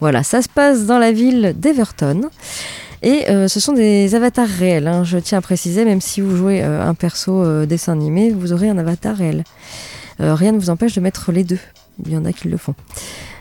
Voilà, 0.00 0.24
ça 0.24 0.42
se 0.42 0.48
passe 0.48 0.84
dans 0.84 0.98
la 0.98 1.12
ville 1.12 1.54
d'Everton. 1.56 2.28
Et 3.02 3.28
euh, 3.28 3.48
ce 3.48 3.58
sont 3.58 3.72
des 3.72 4.14
avatars 4.14 4.48
réels, 4.48 4.86
hein, 4.86 5.02
je 5.02 5.18
tiens 5.18 5.38
à 5.38 5.40
préciser, 5.40 5.84
même 5.84 6.00
si 6.00 6.20
vous 6.20 6.36
jouez 6.36 6.62
euh, 6.62 6.86
un 6.86 6.94
perso 6.94 7.42
euh, 7.42 7.66
dessin 7.66 7.92
animé, 7.92 8.30
vous 8.30 8.52
aurez 8.52 8.68
un 8.68 8.78
avatar 8.78 9.16
réel. 9.16 9.44
Rien 10.18 10.52
ne 10.52 10.58
vous 10.58 10.70
empêche 10.70 10.94
de 10.94 11.00
mettre 11.00 11.32
les 11.32 11.42
deux. 11.42 11.58
Il 12.06 12.12
y 12.12 12.16
en 12.16 12.24
a 12.24 12.32
qui 12.32 12.46
le 12.46 12.56
font. 12.56 12.74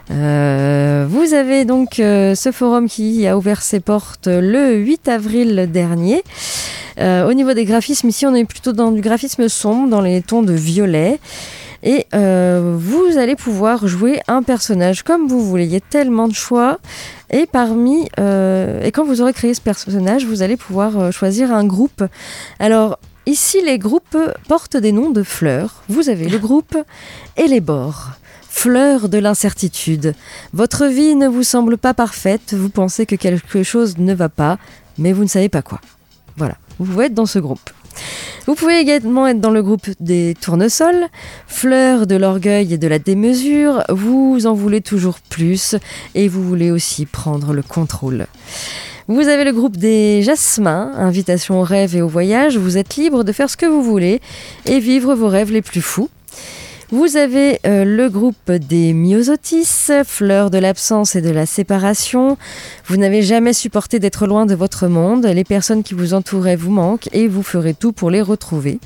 Vous 0.10 1.34
avez 1.34 1.64
donc 1.64 1.96
ce 1.98 2.50
forum 2.52 2.88
qui 2.90 3.28
a 3.28 3.38
ouvert 3.38 3.62
ses 3.62 3.80
portes 3.82 4.28
le 4.28 4.78
8 4.78 5.08
avril 5.08 5.70
dernier. 5.72 6.24
Au 6.98 7.34
niveau 7.34 7.54
des 7.54 7.66
graphismes, 7.66 8.10
ici 8.10 8.26
on 8.26 8.34
est 8.34 8.46
plutôt 8.46 8.72
dans 8.72 8.92
du 8.92 9.02
graphisme 9.02 9.48
sombre, 9.48 9.90
dans 9.90 10.02
les 10.02 10.24
tons 10.24 10.42
de 10.42 10.54
violet. 10.54 11.20
Et 11.84 12.08
vous 12.14 13.18
allez 13.18 13.36
pouvoir 13.36 13.86
jouer 13.86 14.22
un 14.28 14.42
personnage 14.42 15.04
comme 15.04 15.28
vous 15.28 15.46
voulez. 15.46 15.66
Il 15.66 15.72
y 15.72 15.76
a 15.78 15.82
tellement 15.82 16.28
de 16.28 16.34
choix. 16.34 16.80
Et 17.32 17.46
parmi 17.46 18.10
euh, 18.20 18.84
et 18.84 18.92
quand 18.92 19.06
vous 19.06 19.22
aurez 19.22 19.34
créé 19.34 19.54
ce 19.54 19.62
personnage, 19.62 20.26
vous 20.26 20.42
allez 20.42 20.58
pouvoir 20.58 21.00
euh, 21.00 21.12
choisir 21.12 21.54
un 21.54 21.66
groupe. 21.66 22.04
Alors 22.60 23.00
ici, 23.26 23.62
les 23.66 23.80
groupes 23.80 24.18
portent 24.48 24.78
des 24.78 24.92
noms 24.92 25.10
de 25.10 25.24
fleurs. 25.24 25.84
Vous 25.88 26.10
avez 26.10 26.28
le 26.28 26.38
groupe 26.38 26.78
et 27.38 27.48
les 27.48 27.62
bords. 27.62 28.10
Fleurs 28.50 29.08
de 29.08 29.18
l'incertitude. 29.18 30.14
Votre 30.52 30.86
vie 30.88 31.16
ne 31.16 31.30
vous 31.30 31.44
semble 31.44 31.78
pas 31.78 31.94
parfaite. 31.94 32.54
Vous 32.54 32.70
pensez 32.70 33.06
que 33.06 33.16
quelque 33.16 33.64
chose 33.64 33.98
ne 33.98 34.14
va 34.14 34.28
pas, 34.28 34.58
mais 34.98 35.14
vous 35.14 35.24
ne 35.24 35.30
savez 35.30 35.48
pas 35.48 35.62
quoi. 35.62 35.80
Voilà. 36.36 36.56
Vous 36.78 36.86
pouvez 36.86 37.06
être 37.06 37.14
dans 37.14 37.26
ce 37.26 37.40
groupe. 37.40 37.70
Vous 38.48 38.56
pouvez 38.56 38.80
également 38.80 39.28
être 39.28 39.40
dans 39.40 39.52
le 39.52 39.62
groupe 39.62 39.88
des 40.00 40.36
tournesols, 40.40 41.08
fleurs 41.48 42.08
de 42.08 42.16
l'orgueil 42.16 42.74
et 42.74 42.78
de 42.78 42.88
la 42.88 43.00
démesure, 43.00 43.84
vous 43.90 44.46
en 44.46 44.54
voulez 44.54 44.82
toujours 44.82 45.20
plus 45.30 45.76
et 46.16 46.28
vous 46.28 46.44
voulez 46.44 46.72
aussi 46.72 47.06
prendre 47.06 47.54
le 47.54 47.62
contrôle. 47.62 48.28
Vous 49.08 49.28
avez 49.28 49.44
le 49.44 49.52
groupe 49.52 49.78
des 49.78 50.22
jasmins, 50.24 50.92
invitation 50.96 51.60
au 51.60 51.64
rêve 51.64 51.96
et 51.96 52.02
au 52.02 52.08
voyage, 52.08 52.58
vous 52.58 52.78
êtes 52.78 52.96
libre 52.96 53.24
de 53.24 53.32
faire 53.32 53.50
ce 53.50 53.58
que 53.58 53.66
vous 53.66 53.84
voulez 53.84 54.22
et 54.66 54.80
vivre 54.80 55.16
vos 55.16 55.28
rêves 55.28 55.52
les 55.52 55.62
plus 55.62 55.82
fous. 55.82 56.10
Vous 56.92 57.16
avez 57.16 57.62
euh, 57.66 57.86
le 57.86 58.10
groupe 58.10 58.52
des 58.52 58.92
myosotis, 58.92 60.04
fleurs 60.04 60.50
de 60.50 60.58
l'absence 60.58 61.16
et 61.16 61.22
de 61.22 61.30
la 61.30 61.46
séparation. 61.46 62.38
Vous 62.86 62.98
n'avez 62.98 63.22
jamais 63.22 63.54
supporté 63.54 63.98
d'être 63.98 64.28
loin 64.28 64.46
de 64.46 64.56
votre 64.56 64.88
monde. 64.88 65.26
Les 65.26 65.46
personnes 65.46 65.84
qui 65.84 65.94
vous 65.94 66.14
entouraient 66.14 66.58
vous 66.58 66.70
manquent 66.70 67.08
et 67.14 67.30
vous 67.30 67.44
ferez 67.44 67.74
tout 67.74 67.94
pour 67.94 68.12
les 68.12 68.22
retrouver. 68.22 68.80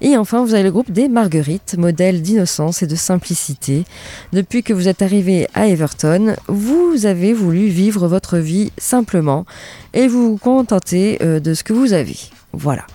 Et 0.00 0.16
enfin, 0.16 0.44
vous 0.44 0.54
avez 0.54 0.64
le 0.64 0.72
groupe 0.72 0.90
des 0.90 1.08
marguerites, 1.08 1.76
modèle 1.78 2.20
d'innocence 2.20 2.82
et 2.82 2.88
de 2.88 2.96
simplicité. 2.96 3.84
Depuis 4.32 4.64
que 4.64 4.72
vous 4.72 4.88
êtes 4.88 5.00
arrivé 5.00 5.46
à 5.54 5.68
Everton, 5.68 6.34
vous 6.48 7.06
avez 7.06 7.32
voulu 7.32 7.68
vivre 7.68 8.08
votre 8.08 8.38
vie 8.38 8.72
simplement 8.76 9.46
et 9.94 10.08
vous 10.08 10.32
vous 10.32 10.36
contenter 10.36 11.18
euh, 11.22 11.38
de 11.38 11.54
ce 11.54 11.62
que 11.62 11.74
vous 11.74 11.92
avez. 11.92 12.16
Voilà. 12.52 12.86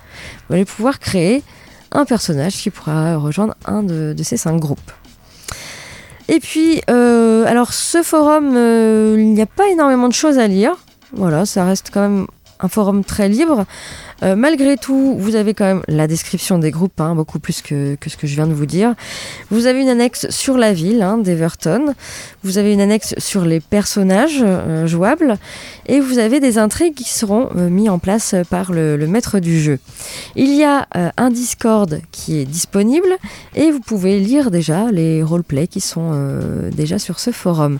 Vous 0.50 0.56
allez 0.56 0.66
pouvoir 0.66 1.00
créer 1.00 1.42
personnage 2.04 2.58
qui 2.58 2.70
pourra 2.70 3.16
rejoindre 3.16 3.56
un 3.66 3.84
de, 3.84 4.12
de 4.12 4.24
ces 4.24 4.36
cinq 4.36 4.60
groupes. 4.60 4.92
Et 6.28 6.40
puis, 6.40 6.82
euh, 6.90 7.46
alors 7.46 7.72
ce 7.72 8.02
forum, 8.04 8.56
euh, 8.58 9.16
il 9.18 9.34
n'y 9.34 9.42
a 9.42 9.46
pas 9.46 9.68
énormément 9.70 10.08
de 10.10 10.14
choses 10.14 10.40
à 10.40 10.48
lire. 10.48 10.76
Voilà, 11.14 11.46
ça 11.46 11.64
reste 11.64 11.92
quand 11.94 12.02
même 12.02 12.28
un 12.60 12.68
forum 12.68 13.04
très 13.04 13.30
libre. 13.30 13.66
Euh, 14.24 14.36
malgré 14.36 14.78
tout, 14.78 15.16
vous 15.18 15.36
avez 15.36 15.54
quand 15.54 15.66
même 15.66 15.84
la 15.88 16.08
description 16.08 16.58
des 16.58 16.72
groupes, 16.72 17.00
hein, 17.02 17.16
beaucoup 17.16 17.40
plus 17.40 17.62
que, 17.62 17.98
ce 18.06 18.18
que 18.18 18.28
je 18.28 18.36
viens 18.36 18.48
de 18.48 18.54
vous 18.54 18.66
dire. 18.66 18.96
Vous 19.52 19.66
avez 19.66 19.82
une 19.82 19.90
annexe 19.90 20.30
sur 20.30 20.58
la 20.58 20.74
ville 20.74 21.02
hein, 21.02 21.18
d'Everton. 21.18 21.94
Vous 22.44 22.58
avez 22.58 22.74
une 22.74 22.82
annexe 22.82 23.16
sur 23.18 23.44
les 23.44 23.60
personnages 23.60 24.40
euh, 24.42 24.88
jouables. 24.88 25.38
Et 25.88 26.00
vous 26.00 26.18
avez 26.18 26.40
des 26.40 26.58
intrigues 26.58 26.94
qui 26.94 27.10
seront 27.10 27.50
euh, 27.56 27.70
mis 27.70 27.90
en 27.90 28.00
place 28.00 28.36
par 28.50 28.72
le, 28.72 28.96
maître 29.06 29.40
du 29.40 29.60
jeu. 29.60 29.80
Il 30.36 30.56
y 30.56 30.64
a 30.64 30.88
un 31.18 31.30
Discord 31.30 32.00
qui 32.12 32.40
est 32.40 32.46
disponible 32.46 33.08
et 33.54 33.70
vous 33.70 33.80
pouvez 33.80 34.20
lire 34.20 34.50
déjà 34.50 34.90
les 34.92 35.22
roleplays 35.22 35.68
qui 35.68 35.80
sont 35.80 36.12
déjà 36.76 36.98
sur 36.98 37.20
ce 37.20 37.30
forum. 37.30 37.78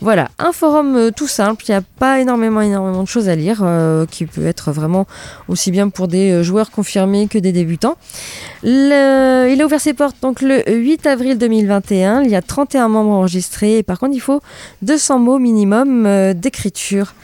Voilà, 0.00 0.30
un 0.40 0.50
forum 0.50 1.10
tout 1.14 1.28
simple. 1.28 1.64
Il 1.68 1.70
n'y 1.70 1.76
a 1.76 1.82
pas 1.98 2.20
énormément, 2.20 2.60
énormément 2.60 3.04
de 3.04 3.08
choses 3.08 3.28
à 3.28 3.36
lire 3.36 3.64
qui 4.10 4.26
peut 4.26 4.46
être 4.46 4.72
vraiment 4.72 5.06
aussi 5.46 5.70
bien 5.74 5.88
pour 5.88 6.08
des 6.08 6.44
joueurs 6.44 6.70
confirmés 6.70 7.26
que 7.26 7.38
des 7.38 7.52
débutants. 7.52 7.96
Le, 8.62 9.50
il 9.52 9.60
a 9.60 9.66
ouvert 9.66 9.80
ses 9.80 9.92
portes 9.92 10.16
donc 10.22 10.40
le 10.40 10.62
8 10.70 11.06
avril 11.06 11.36
2021. 11.36 12.22
Il 12.22 12.30
y 12.30 12.36
a 12.36 12.42
31 12.42 12.88
membres 12.88 13.10
enregistrés. 13.10 13.78
Et 13.78 13.82
par 13.82 13.98
contre, 13.98 14.14
il 14.14 14.20
faut 14.20 14.40
200 14.82 15.18
mots 15.18 15.38
minimum 15.38 16.06
euh, 16.06 16.32
d'écriture. 16.32 17.14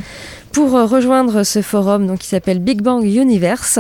Pour 0.52 0.76
euh, 0.76 0.84
rejoindre 0.84 1.44
ce 1.44 1.62
forum 1.62 2.08
donc, 2.08 2.18
qui 2.18 2.26
s'appelle 2.26 2.58
Big 2.58 2.82
Bang 2.82 3.04
Universe, 3.04 3.78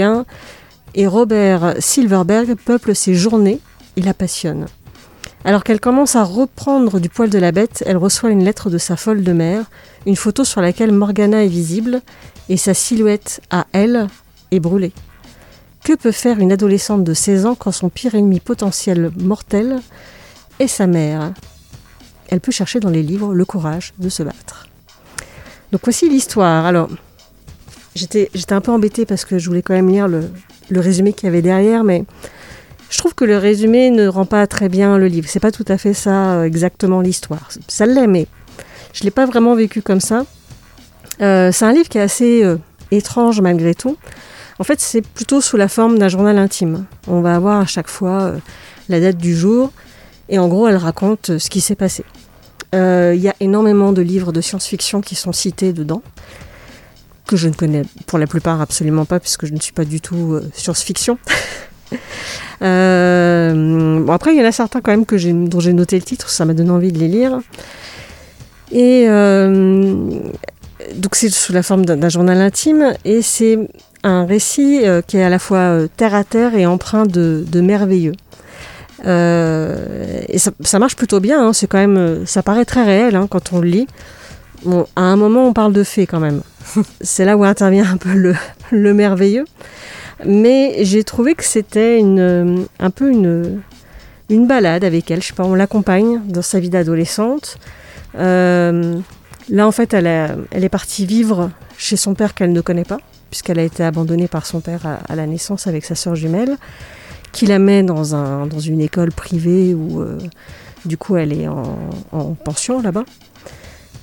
et 0.95 1.07
Robert 1.07 1.75
Silverberg 1.81 2.54
peuplent 2.54 2.97
ses 2.97 3.14
journées. 3.14 3.61
Il 3.97 4.07
la 4.07 4.14
passionne. 4.14 4.66
Alors 5.47 5.63
qu'elle 5.63 5.81
commence 5.81 6.17
à 6.17 6.25
reprendre 6.25 6.99
du 6.99 7.11
poil 7.11 7.29
de 7.29 7.39
la 7.39 7.53
bête, 7.53 7.85
elle 7.87 7.99
reçoit 7.99 8.31
une 8.31 8.45
lettre 8.45 8.71
de 8.71 8.79
sa 8.79 8.97
folle 8.97 9.23
de 9.23 9.33
mère, 9.33 9.67
une 10.07 10.17
photo 10.17 10.43
sur 10.43 10.63
laquelle 10.63 10.91
Morgana 10.91 11.45
est 11.45 11.49
visible 11.49 12.01
et 12.49 12.57
sa 12.57 12.73
silhouette 12.73 13.43
à 13.51 13.67
elle 13.73 14.09
est 14.51 14.61
brûlée. 14.61 14.93
Que 15.85 15.95
peut 15.95 16.13
faire 16.13 16.39
une 16.41 16.51
adolescente 16.51 17.05
de 17.05 17.13
16 17.13 17.45
ans 17.45 17.55
quand 17.55 17.73
son 17.73 17.91
pire 17.91 18.15
ennemi 18.15 18.41
potentiel 18.41 19.11
mortel 19.19 19.81
est 20.61 20.67
sa 20.67 20.87
mère? 20.87 21.35
Elle 22.29 22.41
peut 22.41 22.53
chercher 22.53 22.81
dans 22.81 22.89
les 22.89 23.03
livres 23.03 23.35
le 23.35 23.45
courage 23.45 23.93
de 23.99 24.09
se 24.09 24.23
battre. 24.23 24.67
Donc 25.73 25.83
voici 25.85 26.09
l'histoire. 26.09 26.65
Alors, 26.65 26.89
j'étais 27.95 28.31
un 28.49 28.63
peu 28.63 28.73
embêtée 28.73 29.05
parce 29.05 29.27
que 29.27 29.39
je 29.39 29.47
voulais 29.47 29.61
quand 29.61 29.75
même 29.75 29.91
lire 29.91 30.09
le 30.09 30.81
résumé 30.81 31.13
qu'il 31.13 31.27
y 31.27 31.29
avait 31.29 31.43
derrière, 31.43 31.85
mais 31.85 32.05
je 32.91 32.99
trouve 32.99 33.14
que 33.14 33.25
le 33.25 33.38
résumé 33.38 33.91
ne 33.91 34.07
rend 34.07 34.25
pas 34.25 34.47
très 34.47 34.69
bien 34.69 34.99
le 34.99 35.07
livre. 35.07 35.29
C'est 35.29 35.41
pas 35.41 35.53
tout 35.53 35.64
à 35.69 35.79
fait 35.79 35.95
ça 35.95 36.35
euh, 36.35 36.45
exactement 36.45 37.00
l'histoire. 37.00 37.49
Ça 37.69 37.87
l'est, 37.87 38.07
mais 38.07 38.26
je 38.93 39.05
l'ai 39.05 39.11
pas 39.11 39.26
vraiment 39.26 39.55
vécu 39.55 39.83
comme 39.83 40.00
ça. 40.00 40.25
Euh, 41.21 41.50
c'est 41.53 41.64
un 41.64 41.73
livre 41.73 41.88
qui 41.88 41.99
est 41.99 42.03
assez 42.03 42.45
euh, 42.45 42.57
étrange 42.91 43.41
malgré 43.41 43.75
tout. 43.75 43.97
En 44.59 44.64
fait, 44.64 44.81
c'est 44.81 45.03
plutôt 45.03 45.41
sous 45.41 45.57
la 45.57 45.69
forme 45.69 45.99
d'un 45.99 46.09
journal 46.09 46.38
intime. 46.38 46.87
On 47.09 47.21
va 47.21 47.35
avoir 47.35 47.61
à 47.61 47.67
chaque 47.67 47.88
fois 47.88 48.35
la 48.88 49.00
date 49.00 49.17
du 49.17 49.35
jour 49.35 49.73
et 50.29 50.38
en 50.38 50.47
gros, 50.47 50.69
elle 50.69 50.76
raconte 50.76 51.38
ce 51.38 51.50
qui 51.50 51.61
s'est 51.61 51.75
passé. 51.75 52.05
Il 52.73 53.21
y 53.21 53.29
a 53.29 53.35
énormément 53.38 53.93
de 53.93 54.03
livres 54.03 54.33
de 54.33 54.41
science-fiction 54.41 55.00
qui 55.00 55.14
sont 55.14 55.33
cités 55.33 55.73
dedans, 55.73 56.03
que 57.26 57.37
je 57.37 57.49
ne 57.49 57.55
connais 57.55 57.83
pour 58.07 58.19
la 58.19 58.26
plupart 58.26 58.61
absolument 58.61 59.05
pas, 59.05 59.21
puisque 59.21 59.47
je 59.47 59.55
ne 59.55 59.61
suis 59.61 59.73
pas 59.73 59.85
du 59.85 60.00
tout 60.00 60.41
science-fiction. 60.55 61.19
Euh, 62.62 64.00
bon, 64.00 64.12
après, 64.12 64.35
il 64.35 64.41
y 64.41 64.43
en 64.43 64.49
a 64.49 64.53
certains 64.53 64.81
quand 64.81 64.91
même 64.91 65.07
que 65.07 65.17
dont 65.47 65.61
j'ai 65.61 65.73
noté 65.73 65.97
le 65.97 66.03
titre, 66.03 66.31
ça 66.31 66.45
m'a 66.45 66.55
donné 66.55 66.71
envie 66.71 66.93
de 66.93 66.99
les 66.99 67.09
lire. 67.09 67.41
Et 68.73 69.05
euh, 69.09 70.05
donc, 70.95 71.14
c'est 71.14 71.31
sous 71.31 71.53
la 71.53 71.62
forme 71.62 71.85
d'un 71.85 72.09
journal 72.09 72.41
intime, 72.41 72.95
et 73.05 73.23
c'est 73.23 73.59
un 74.03 74.25
récit 74.26 74.81
euh, 74.85 75.03
qui 75.03 75.17
est 75.17 75.25
à 75.25 75.31
la 75.31 75.38
fois 75.38 75.79
terre 75.97 76.14
à 76.14 76.25
terre 76.25 76.55
et 76.55 76.67
empreint 76.67 77.07
de, 77.07 77.45
merveilleux. 77.61 78.14
Et 79.07 80.38
ça, 80.38 80.79
marche 80.79 80.97
plutôt 80.97 81.21
bien, 81.21 81.49
hein, 81.49 81.53
c'est 81.53 81.67
quand 81.67 81.79
même, 81.79 82.25
ça 82.26 82.43
paraît 82.43 82.64
très 82.64 82.85
réel 82.85 83.17
hein, 83.17 83.26
quand 83.29 83.53
on 83.53 83.61
le 83.61 83.69
lit. 83.69 83.87
À 84.97 85.03
un 85.03 85.17
moment, 85.17 85.47
on 85.47 85.53
parle 85.53 85.75
de 85.75 85.85
faits 85.85 86.09
quand 86.09 86.21
même. 86.21 86.41
c'est 87.03 87.26
là 87.26 87.37
où 87.37 87.45
intervient 87.45 87.85
un 87.91 87.99
peu 87.99 88.14
le, 88.14 88.35
le 88.71 88.95
merveilleux. 88.95 89.45
Mais 90.25 90.85
j'ai 90.85 91.04
trouvé 91.04 91.35
que 91.35 91.44
c'était 91.44 91.99
une, 91.99 92.21
euh, 92.21 92.64
un 92.78 92.90
peu 92.90 93.11
une, 93.11 93.62
balade 94.47 94.85
avec 94.85 95.11
elle. 95.11 95.23
Je 95.23 95.28
sais 95.28 95.35
pas, 95.35 95.44
on 95.44 95.54
l'accompagne 95.54 96.21
dans 96.26 96.42
sa 96.42 96.61
vie 96.61 96.71
d'adolescente. 96.71 97.59
Euh, 98.16 98.97
là, 99.49 99.66
en 99.66 99.73
fait, 99.73 99.94
elle, 99.94 100.06
est 100.06 100.68
partie 100.68 101.06
vivre 101.06 101.50
chez 101.76 101.97
son 101.97 102.14
père 102.14 102.35
qu'elle 102.35 102.52
ne 102.52 102.61
connaît 102.61 102.85
pas, 102.85 102.99
puisqu'elle 103.30 103.59
a 103.59 103.62
été 103.62 103.83
abandonnée 103.83 104.28
par 104.28 104.47
son 104.47 104.61
père 104.61 104.87
à, 105.09 105.16
la 105.16 105.26
naissance 105.26 105.66
avec 105.66 105.85
sa 105.85 105.94
sœur 105.94 106.14
jumelle, 106.14 106.56
qui 107.33 107.47
la 107.47 107.59
met 107.59 107.83
dans, 107.83 108.14
un, 108.14 108.47
dans 108.47 108.61
une 108.61 108.80
école 108.80 109.12
privée 109.12 109.75
où, 109.75 110.00
euh, 110.00 110.18
du 110.85 110.97
coup, 110.97 111.16
elle 111.16 111.33
est 111.33 111.49
en 111.49 112.35
pension 112.44 112.80
là-bas. 112.80 113.04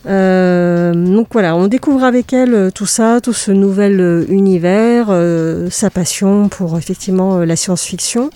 Euh, 0.08 0.94
donc 0.94 1.28
voilà, 1.32 1.56
on 1.56 1.68
découvre 1.68 2.04
avec 2.04 2.34
elle 2.34 2.54
euh, 2.54 2.72
tout 2.72 2.86
ça, 2.88 3.22
tout 3.22 3.34
ce 3.34 3.52
nouvel 3.52 4.00
euh, 4.00 4.26
univers, 4.30 5.08
euh, 5.10 5.70
sa 5.70 5.90
passion 5.90 6.50
pour 6.50 6.78
effectivement 6.78 7.40
la 7.40 7.56
science-fiction. 7.56 8.30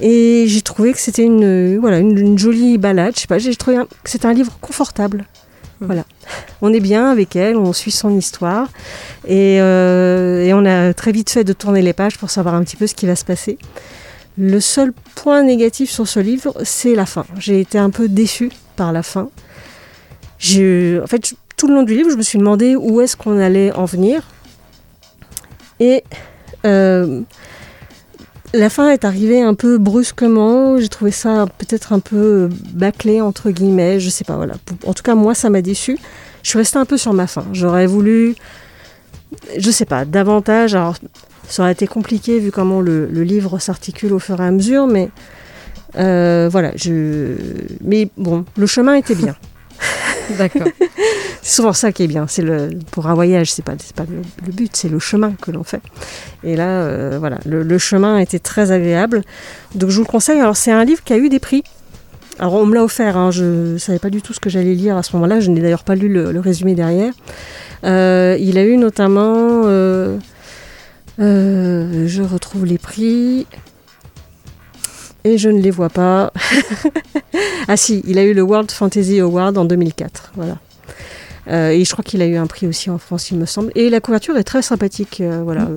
Et 0.00 0.44
j'ai 0.48 0.62
trouvé 0.62 0.92
que 0.92 0.98
c'était 0.98 1.24
une, 1.24 1.78
voilà, 1.78 1.98
une, 1.98 2.16
une 2.18 2.38
jolie 2.38 2.78
balade. 2.78 3.12
Je 3.16 3.20
sais 3.20 3.26
pas, 3.26 3.38
j'ai 3.38 3.54
trouvé 3.56 3.76
un- 3.76 3.86
que 4.02 4.10
c'était 4.10 4.26
un 4.26 4.32
livre 4.34 4.52
confortable. 4.60 5.24
Voilà, 5.80 6.04
on 6.60 6.72
est 6.72 6.78
bien 6.80 7.10
avec 7.10 7.34
elle, 7.34 7.56
on 7.56 7.72
suit 7.72 7.90
son 7.90 8.16
histoire 8.16 8.68
et, 9.26 9.60
euh, 9.60 10.44
et 10.44 10.54
on 10.54 10.64
a 10.64 10.94
très 10.94 11.10
vite 11.10 11.28
fait 11.28 11.42
de 11.42 11.52
tourner 11.52 11.82
les 11.82 11.92
pages 11.92 12.16
pour 12.18 12.30
savoir 12.30 12.54
un 12.54 12.62
petit 12.62 12.76
peu 12.76 12.86
ce 12.86 12.94
qui 12.94 13.04
va 13.04 13.16
se 13.16 13.24
passer. 13.24 13.58
Le 14.38 14.60
seul 14.60 14.92
point 15.16 15.42
négatif 15.42 15.90
sur 15.90 16.06
ce 16.06 16.20
livre, 16.20 16.54
c'est 16.62 16.94
la 16.94 17.04
fin. 17.04 17.24
J'ai 17.36 17.60
été 17.60 17.78
un 17.78 17.90
peu 17.90 18.08
déçue 18.08 18.52
par 18.76 18.92
la 18.92 19.02
fin. 19.02 19.28
En 20.44 21.06
fait, 21.06 21.34
tout 21.56 21.68
le 21.68 21.74
long 21.74 21.84
du 21.84 21.94
livre, 21.94 22.10
je 22.10 22.16
me 22.16 22.22
suis 22.22 22.38
demandé 22.38 22.74
où 22.74 23.00
est-ce 23.00 23.16
qu'on 23.16 23.38
allait 23.38 23.72
en 23.72 23.84
venir. 23.84 24.22
Et 25.78 26.02
euh, 26.66 27.20
la 28.52 28.68
fin 28.68 28.90
est 28.90 29.04
arrivée 29.04 29.40
un 29.40 29.54
peu 29.54 29.78
brusquement. 29.78 30.78
J'ai 30.78 30.88
trouvé 30.88 31.10
ça 31.12 31.46
peut-être 31.58 31.92
un 31.92 32.00
peu 32.00 32.48
bâclé, 32.72 33.20
entre 33.20 33.50
guillemets. 33.50 34.00
Je 34.00 34.10
sais 34.10 34.24
pas, 34.24 34.36
voilà. 34.36 34.54
En 34.84 34.94
tout 34.94 35.02
cas, 35.02 35.14
moi, 35.14 35.34
ça 35.34 35.48
m'a 35.50 35.62
déçu. 35.62 35.98
Je 36.42 36.48
suis 36.48 36.58
restée 36.58 36.78
un 36.78 36.86
peu 36.86 36.98
sur 36.98 37.12
ma 37.12 37.28
fin. 37.28 37.44
J'aurais 37.52 37.86
voulu, 37.86 38.34
je 39.56 39.70
sais 39.70 39.84
pas, 39.84 40.04
davantage. 40.04 40.74
Alors, 40.74 40.96
ça 41.48 41.62
aurait 41.62 41.72
été 41.72 41.86
compliqué 41.86 42.40
vu 42.40 42.50
comment 42.50 42.80
le, 42.80 43.06
le 43.06 43.22
livre 43.22 43.60
s'articule 43.60 44.12
au 44.12 44.18
fur 44.18 44.40
et 44.40 44.44
à 44.44 44.50
mesure, 44.50 44.88
mais 44.88 45.10
euh, 45.96 46.48
voilà. 46.50 46.72
Je... 46.74 47.36
Mais 47.84 48.08
bon, 48.16 48.44
le 48.56 48.66
chemin 48.66 48.94
était 48.94 49.14
bien. 49.14 49.36
D'accord. 50.38 50.68
C'est 51.42 51.56
souvent 51.56 51.72
ça 51.72 51.92
qui 51.92 52.04
est 52.04 52.06
bien. 52.06 52.26
C'est 52.28 52.44
pour 52.90 53.06
un 53.08 53.14
voyage, 53.14 53.52
c'est 53.52 53.64
pas 53.64 53.74
pas 53.96 54.04
le, 54.08 54.52
but, 54.52 54.74
c'est 54.74 54.88
le 54.88 54.98
chemin 54.98 55.32
que 55.40 55.50
l'on 55.50 55.64
fait. 55.64 55.82
Et 56.44 56.56
là, 56.56 56.68
euh, 56.68 57.16
voilà, 57.18 57.38
le, 57.44 57.62
le 57.62 57.78
chemin 57.78 58.18
était 58.18 58.38
très 58.38 58.70
agréable. 58.70 59.22
Donc 59.74 59.90
je 59.90 59.96
vous 59.96 60.02
le 60.02 60.08
conseille. 60.08 60.40
Alors 60.40 60.56
c'est 60.56 60.72
un 60.72 60.84
livre 60.84 61.02
qui 61.02 61.12
a 61.12 61.18
eu 61.18 61.28
des 61.28 61.40
prix. 61.40 61.64
Alors 62.38 62.54
on 62.54 62.66
me 62.66 62.74
l'a 62.74 62.84
offert. 62.84 63.16
Hein, 63.16 63.30
je 63.30 63.76
savais 63.78 63.98
pas 63.98 64.10
du 64.10 64.22
tout 64.22 64.32
ce 64.32 64.40
que 64.40 64.50
j'allais 64.50 64.74
lire 64.74 64.96
à 64.96 65.02
ce 65.02 65.14
moment-là. 65.16 65.40
Je 65.40 65.50
n'ai 65.50 65.60
d'ailleurs 65.60 65.84
pas 65.84 65.94
lu 65.94 66.08
le, 66.08 66.38
résumé 66.40 66.74
derrière. 66.74 67.12
Euh, 67.84 68.36
il 68.40 68.58
a 68.58 68.64
eu 68.64 68.76
notamment. 68.76 69.62
euh, 69.64 70.18
je 71.18 72.22
retrouve 72.22 72.64
les 72.66 72.78
prix. 72.78 73.46
Et 75.24 75.38
je 75.38 75.48
ne 75.48 75.60
les 75.60 75.70
vois 75.70 75.88
pas. 75.90 76.32
ah 77.68 77.76
si, 77.76 78.02
il 78.06 78.18
a 78.18 78.24
eu 78.24 78.34
le 78.34 78.42
World 78.42 78.70
Fantasy 78.70 79.20
Award 79.20 79.56
en 79.56 79.64
2004. 79.64 80.32
Voilà. 80.36 80.58
Euh, 81.48 81.70
et 81.70 81.84
je 81.84 81.90
crois 81.92 82.04
qu'il 82.04 82.22
a 82.22 82.26
eu 82.26 82.36
un 82.36 82.46
prix 82.46 82.66
aussi 82.66 82.88
en 82.90 82.98
France, 82.98 83.30
il 83.30 83.38
me 83.38 83.46
semble. 83.46 83.72
Et 83.74 83.90
la 83.90 84.00
couverture 84.00 84.36
est 84.36 84.44
très 84.44 84.62
sympathique. 84.62 85.20
euh, 85.20 85.42
voilà. 85.44 85.68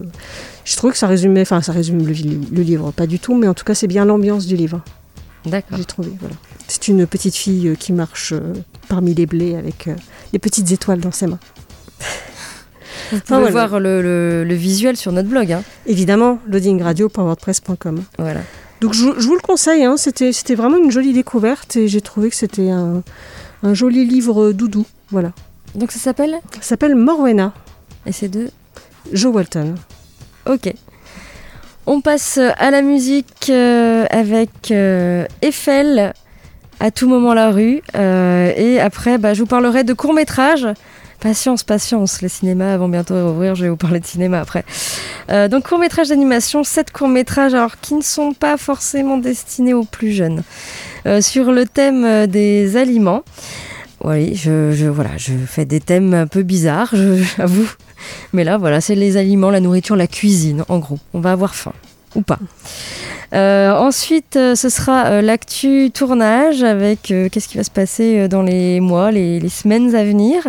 Je 0.63 0.75
trouve 0.77 0.91
que 0.91 0.97
ça 0.97 1.08
résumait, 1.08 1.41
enfin 1.41 1.62
ça 1.62 1.71
résume 1.71 2.05
le, 2.05 2.13
livre, 2.62 2.91
pas 2.91 3.08
du 3.08 3.19
tout, 3.19 3.36
mais 3.36 3.47
en 3.47 3.53
tout 3.53 3.63
cas 3.65 3.73
c'est 3.75 3.88
bien 3.88 4.05
l'ambiance 4.05 4.45
du 4.47 4.55
livre. 4.55 4.81
D'accord. 5.45 5.77
J'ai 5.77 5.86
trouvé. 5.86 6.10
Voilà. 6.19 6.36
C'est 6.67 6.88
une 6.88 7.05
petite 7.05 7.36
fille 7.36 7.67
euh, 7.69 7.75
qui 7.75 7.93
marche 7.93 8.34
parmi 8.89 9.13
les 9.13 9.25
blés 9.27 9.55
avec 9.55 9.89
des 10.34 10.39
petites 10.39 10.71
étoiles 10.71 10.99
dans 10.99 11.12
ses 11.12 11.27
mains. 11.27 11.39
Vous 13.12 13.17
Enfin, 13.17 13.38
pouvez 13.39 13.51
voilà. 13.51 13.67
voir 13.67 13.79
le, 13.79 14.01
le- 14.01 14.43
le 14.43 14.55
visuel 14.55 14.97
sur 14.97 15.12
notre 15.12 15.29
blog. 15.29 15.51
hein. 15.51 15.62
Évidemment, 15.86 16.39
loadingradio.wordpress.com. 16.47 18.03
Voilà. 18.17 18.41
Donc 18.86 18.93
je, 18.93 19.19
je 19.19 19.28
vous 19.28 19.34
le 19.34 19.41
conseille, 19.41 19.84
hein, 19.84 19.98
c'était, 19.98 20.32
c'était 20.32 20.54
vraiment 20.54 20.78
une 20.78 20.91
jolie 20.91 21.12
découverte 21.12 21.76
et 21.76 21.88
j'ai 21.88 22.02
trouvé 22.02 22.30
que 22.30 22.36
c'était 22.36 22.69
un, 22.69 23.02
un 23.63 23.74
joli 23.74 24.06
livre 24.06 24.52
doudou. 24.52 24.86
Voilà. 25.10 25.32
Donc 25.74 25.91
ça 25.91 25.98
s'appelle 25.98 26.36
Ça 26.52 26.62
s'appelle 26.62 26.93
Morwena, 26.93 27.52
Et 28.06 28.12
c'est 28.12 28.28
de 28.28 28.52
Joe 29.12 29.34
Walton. 29.34 29.74
Ok. 30.45 30.71
On 31.88 32.00
passe 32.02 32.38
à 32.38 32.69
la 32.69 32.84
musique 32.84 33.50
euh, 33.50 34.06
avec 34.12 34.69
euh, 34.69 35.26
Eiffel, 35.41 36.13
à 36.80 36.91
tout 36.91 37.10
moment 37.10 37.34
la 37.34 37.50
rue. 37.50 37.82
euh, 37.95 38.54
et 38.56 38.80
après, 38.80 39.17
bah, 39.17 39.34
je 39.34 39.39
vous 39.39 39.48
parlerai 39.48 39.84
de 39.84 39.93
courts-métrages. 39.93 40.67
Patience, 41.25 41.63
patience, 41.63 42.21
les 42.21 42.29
cinémas 42.29 42.77
vont 42.77 42.88
bientôt 42.88 43.15
rouvrir, 43.15 43.55
je 43.55 43.63
vais 43.63 43.69
vous 43.69 43.77
parler 43.77 43.99
de 43.99 44.05
cinéma 44.05 44.41
après. 44.41 44.63
Euh, 45.31 45.47
donc 45.47 45.67
courts-métrages 45.67 46.09
d'animation, 46.09 46.63
sept 46.63 46.91
courts-métrages 46.91 47.55
alors 47.55 47.79
qui 47.79 47.95
ne 47.95 48.03
sont 48.03 48.33
pas 48.33 48.57
forcément 48.57 49.17
destinés 49.17 49.73
aux 49.73 49.85
plus 49.85 50.11
jeunes. 50.11 50.43
Euh, 51.07 51.21
sur 51.21 51.51
le 51.51 51.65
thème 51.65 52.05
euh, 52.05 52.27
des 52.27 52.77
aliments. 52.77 53.23
Oui, 54.03 54.35
je, 54.35 54.88
voilà, 54.88 55.17
je 55.17 55.33
fais 55.47 55.65
des 55.65 55.79
thèmes 55.79 56.13
un 56.13 56.27
peu 56.27 56.43
bizarres, 56.43 56.93
j'avoue. 57.38 57.71
Mais 58.31 58.43
là, 58.43 58.59
voilà, 58.59 58.79
c'est 58.79 58.93
les 58.93 59.17
aliments, 59.17 59.49
la 59.49 59.61
nourriture, 59.61 59.95
la 59.95 60.05
cuisine, 60.05 60.63
en 60.69 60.77
gros. 60.77 60.99
On 61.15 61.21
va 61.21 61.31
avoir 61.31 61.55
faim, 61.55 61.73
ou 62.13 62.21
pas. 62.21 62.38
Ensuite, 63.33 64.35
ce 64.35 64.69
sera 64.69 65.23
l'actu 65.23 65.89
tournage 65.91 66.61
avec 66.61 67.01
qu'est-ce 67.01 67.47
qui 67.47 67.57
va 67.57 67.63
se 67.63 67.71
passer 67.71 68.27
dans 68.27 68.43
les 68.43 68.79
mois, 68.79 69.11
les 69.11 69.49
semaines 69.49 69.95
à 69.95 70.03
venir. 70.03 70.47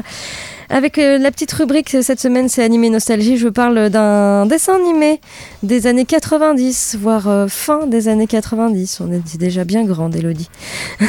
Avec 0.68 0.98
euh, 0.98 1.18
la 1.18 1.30
petite 1.30 1.52
rubrique 1.52 1.94
euh, 1.94 2.02
cette 2.02 2.20
semaine, 2.20 2.48
c'est 2.48 2.62
Animé 2.64 2.90
Nostalgie. 2.90 3.36
Je 3.36 3.48
parle 3.48 3.88
d'un 3.90 4.46
dessin 4.46 4.74
animé 4.74 5.20
des 5.62 5.86
années 5.86 6.04
90, 6.04 6.96
voire 7.00 7.28
euh, 7.28 7.46
fin 7.48 7.86
des 7.86 8.08
années 8.08 8.26
90. 8.26 9.00
On 9.00 9.12
est 9.12 9.36
déjà 9.36 9.64
bien 9.64 9.84
grande, 9.84 10.16
Elodie. 10.16 10.50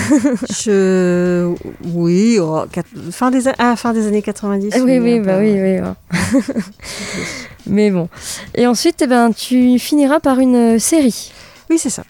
Je... 0.62 1.54
Oui, 1.86 2.38
oh, 2.40 2.66
fin, 3.12 3.32
des... 3.32 3.48
a- 3.48 3.56
ah, 3.58 3.76
fin 3.76 3.94
des 3.94 4.08
années 4.08 4.22
90. 4.22 4.74
Ah 4.76 4.80
oui, 4.84 5.00
oui, 5.00 5.20
bah 5.20 5.38
oui, 5.40 5.54
ouais. 5.54 5.82
oui. 5.82 6.20
ouais. 6.40 6.42
Mais 7.68 7.90
bon. 7.90 8.10
Et 8.56 8.68
ensuite, 8.68 9.02
eh 9.02 9.08
ben, 9.08 9.32
tu 9.32 9.80
finiras 9.80 10.20
par 10.20 10.40
une 10.40 10.78
série. 10.80 11.32
Oui, 11.70 11.78
c'est 11.80 11.90
ça. 11.90 12.04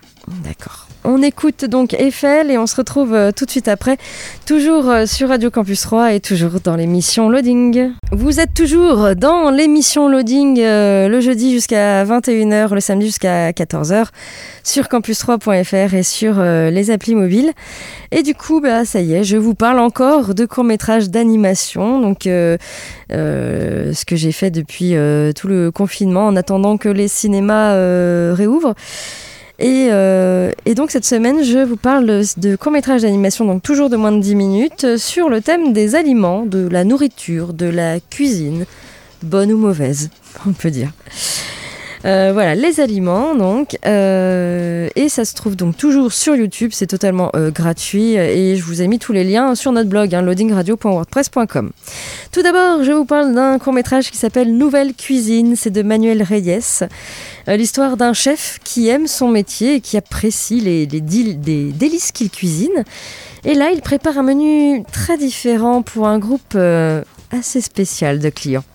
D'accord. 0.43 0.86
On 1.09 1.21
écoute 1.21 1.63
donc 1.63 1.93
Eiffel 1.93 2.51
et 2.51 2.57
on 2.57 2.67
se 2.67 2.75
retrouve 2.75 3.13
euh, 3.13 3.31
tout 3.31 3.45
de 3.45 3.49
suite 3.49 3.69
après, 3.69 3.95
toujours 4.45 4.89
euh, 4.89 5.05
sur 5.05 5.29
Radio 5.29 5.49
Campus 5.49 5.79
3 5.79 6.13
et 6.13 6.19
toujours 6.19 6.59
dans 6.61 6.75
l'émission 6.75 7.29
Loading. 7.29 7.91
Vous 8.11 8.41
êtes 8.41 8.53
toujours 8.53 9.15
dans 9.15 9.49
l'émission 9.49 10.09
Loading 10.09 10.59
euh, 10.59 11.07
le 11.07 11.21
jeudi 11.21 11.53
jusqu'à 11.53 12.03
21h, 12.03 12.73
le 12.73 12.81
samedi 12.81 13.05
jusqu'à 13.05 13.51
14h 13.51 14.07
sur 14.65 14.87
campus3.fr 14.87 15.93
et 15.93 16.03
sur 16.03 16.41
les 16.41 16.91
applis 16.91 17.15
mobiles. 17.15 17.53
Et 18.11 18.21
du 18.21 18.35
coup, 18.35 18.59
bah, 18.59 18.83
ça 18.83 18.99
y 18.99 19.13
est, 19.13 19.23
je 19.23 19.37
vous 19.37 19.55
parle 19.55 19.79
encore 19.79 20.35
de 20.35 20.45
courts-métrages 20.45 21.09
d'animation. 21.09 22.01
Donc, 22.01 22.23
ce 22.23 24.05
que 24.05 24.15
j'ai 24.17 24.33
fait 24.33 24.51
depuis 24.51 24.93
tout 25.37 25.47
le 25.47 25.71
confinement 25.71 26.27
en 26.27 26.35
attendant 26.35 26.75
que 26.77 26.89
les 26.89 27.07
cinémas 27.07 27.71
réouvrent. 28.33 28.75
Et, 29.59 29.87
euh, 29.91 30.51
et 30.65 30.75
donc 30.75 30.91
cette 30.91 31.05
semaine, 31.05 31.43
je 31.43 31.59
vous 31.59 31.77
parle 31.77 32.05
de 32.37 32.55
courts-métrages 32.55 33.01
d'animation, 33.01 33.45
donc 33.45 33.63
toujours 33.63 33.89
de 33.89 33.95
moins 33.97 34.11
de 34.11 34.19
10 34.19 34.35
minutes, 34.35 34.97
sur 34.97 35.29
le 35.29 35.41
thème 35.41 35.73
des 35.73 35.95
aliments, 35.95 36.45
de 36.45 36.67
la 36.67 36.83
nourriture, 36.83 37.53
de 37.53 37.65
la 37.65 37.99
cuisine, 37.99 38.65
bonne 39.23 39.51
ou 39.51 39.57
mauvaise, 39.57 40.09
on 40.47 40.53
peut 40.53 40.69
dire. 40.69 40.91
Euh, 42.05 42.29
voilà, 42.31 42.53
les 42.53 42.79
aliments, 42.79 43.33
donc. 43.33 43.75
euh, 43.85 44.87
et 44.95 45.09
ça 45.09 45.25
se 45.25 45.33
trouve 45.33 45.55
donc 45.55 45.75
toujours 45.75 46.13
sur 46.13 46.35
YouTube, 46.35 46.69
c'est 46.71 46.85
totalement 46.87 47.31
gratuit. 47.33 48.13
Et 48.13 48.55
je 48.55 48.63
vous 48.63 48.83
ai 48.83 48.87
mis 48.87 48.99
tous 48.99 49.11
les 49.11 49.23
liens 49.23 49.55
sur 49.55 49.71
notre 49.71 49.89
blog, 49.89 50.13
hein, 50.13 50.21
loadingradio.wordpress.com. 50.21 51.71
Tout 52.31 52.43
d'abord, 52.43 52.83
je 52.83 52.91
vous 52.91 53.05
parle 53.05 53.33
d'un 53.33 53.57
court-métrage 53.57 54.11
qui 54.11 54.17
s'appelle 54.17 54.55
Nouvelle 54.55 54.93
Cuisine, 54.93 55.55
c'est 55.55 55.71
de 55.71 55.81
Manuel 55.81 56.21
Reyes. 56.21 56.85
Euh, 57.47 57.55
L'histoire 57.55 57.97
d'un 57.97 58.13
chef 58.13 58.59
qui 58.63 58.89
aime 58.89 59.07
son 59.07 59.29
métier 59.29 59.75
et 59.75 59.81
qui 59.81 59.97
apprécie 59.97 60.59
les, 60.59 60.85
délices 60.85 62.11
qu'il 62.11 62.29
cuisine. 62.29 62.83
Et 63.45 63.53
là, 63.53 63.71
il 63.71 63.81
prépare 63.81 64.17
un 64.17 64.23
menu 64.23 64.83
très 64.91 65.17
différent 65.17 65.81
pour 65.81 66.07
un 66.07 66.19
groupe 66.19 66.53
euh, 66.55 67.03
assez 67.31 67.61
spécial 67.61 68.19
de 68.19 68.29
clients. 68.29 68.65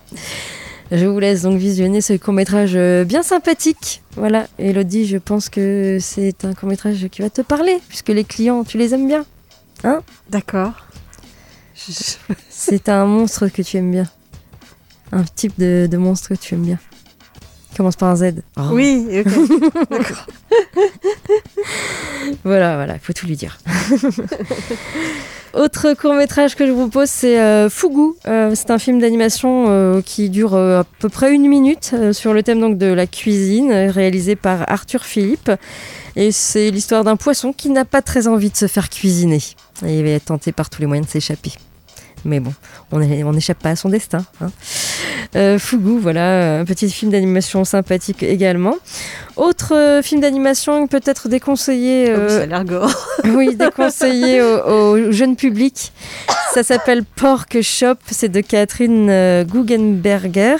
Je 0.90 1.06
vous 1.06 1.18
laisse 1.18 1.42
donc 1.42 1.58
visionner 1.58 2.00
ce 2.00 2.14
court-métrage 2.14 2.72
euh, 2.74 3.04
bien 3.04 3.22
sympathique. 3.22 4.02
Voilà, 4.16 4.46
Elodie, 4.58 5.06
je 5.06 5.18
pense 5.18 5.48
que 5.48 5.98
c'est 6.00 6.44
un 6.44 6.54
court-métrage 6.54 7.08
qui 7.10 7.22
va 7.22 7.30
te 7.30 7.40
parler, 7.42 7.78
puisque 7.88 8.10
les 8.10 8.24
clients, 8.24 8.64
tu 8.64 8.78
les 8.78 8.94
aimes 8.94 9.08
bien. 9.08 9.24
D'accord. 10.30 10.72
C'est 12.48 12.88
un 12.88 13.06
monstre 13.06 13.48
que 13.48 13.62
tu 13.62 13.78
aimes 13.78 13.90
bien. 13.90 14.06
Un 15.10 15.24
type 15.24 15.58
de, 15.58 15.88
de 15.90 15.96
monstre 15.96 16.30
que 16.30 16.34
tu 16.34 16.54
aimes 16.54 16.64
bien. 16.64 16.78
Commence 17.76 17.96
par 17.96 18.10
un 18.10 18.16
Z. 18.16 18.42
Oh. 18.58 18.60
Oui, 18.72 19.06
ok. 19.20 19.26
D'accord. 19.90 20.26
Voilà, 22.44 22.76
voilà, 22.76 22.94
il 22.94 23.00
faut 23.00 23.12
tout 23.12 23.26
lui 23.26 23.36
dire. 23.36 23.58
Autre 25.54 25.92
court 25.94 26.14
métrage 26.14 26.54
que 26.54 26.66
je 26.66 26.70
vous 26.72 26.88
propose, 26.88 27.10
c'est 27.10 27.38
euh, 27.38 27.68
Fugu. 27.68 28.14
Euh, 28.26 28.52
c'est 28.54 28.70
un 28.70 28.78
film 28.78 29.00
d'animation 29.00 29.66
euh, 29.68 30.00
qui 30.00 30.30
dure 30.30 30.54
euh, 30.54 30.80
à 30.80 30.84
peu 30.84 31.08
près 31.10 31.32
une 31.34 31.46
minute 31.46 31.90
euh, 31.92 32.12
sur 32.14 32.32
le 32.32 32.42
thème 32.42 32.60
donc 32.60 32.78
de 32.78 32.86
la 32.86 33.06
cuisine, 33.06 33.70
réalisé 33.72 34.34
par 34.34 34.64
Arthur 34.70 35.04
Philippe. 35.04 35.50
Et 36.16 36.32
c'est 36.32 36.70
l'histoire 36.70 37.04
d'un 37.04 37.16
poisson 37.16 37.52
qui 37.52 37.68
n'a 37.68 37.84
pas 37.84 38.00
très 38.02 38.28
envie 38.28 38.50
de 38.50 38.56
se 38.56 38.66
faire 38.66 38.88
cuisiner. 38.88 39.40
Et 39.86 39.98
il 39.98 40.04
va 40.04 40.10
être 40.10 40.26
tenté 40.26 40.52
par 40.52 40.70
tous 40.70 40.80
les 40.80 40.86
moyens 40.86 41.06
de 41.06 41.12
s'échapper. 41.12 41.52
Mais 42.24 42.40
bon, 42.40 42.54
on 42.92 43.32
n'échappe 43.32 43.58
pas 43.58 43.70
à 43.70 43.76
son 43.76 43.88
destin. 43.88 44.24
hein. 44.40 44.50
Euh, 45.34 45.58
Fugu, 45.58 45.98
voilà, 45.98 46.60
un 46.60 46.64
petit 46.64 46.90
film 46.90 47.10
d'animation 47.10 47.64
sympathique 47.64 48.22
également. 48.22 48.76
Autre 49.36 49.74
euh, 49.74 50.02
film 50.02 50.20
d'animation 50.20 50.86
peut-être 50.86 51.28
déconseillé. 51.28 52.04
Oui, 52.04 52.10
euh, 52.10 52.48
ça 52.50 52.64
gore. 52.64 53.08
oui, 53.24 53.56
déconseillé 53.56 54.42
au, 54.42 54.58
au 54.66 55.12
jeune 55.12 55.36
public. 55.36 55.92
Ça 56.52 56.62
s'appelle 56.62 57.02
Pork 57.04 57.62
Shop, 57.62 57.94
c'est 58.10 58.28
de 58.28 58.40
Catherine 58.40 59.08
euh, 59.08 59.44
Guggenberger. 59.44 60.56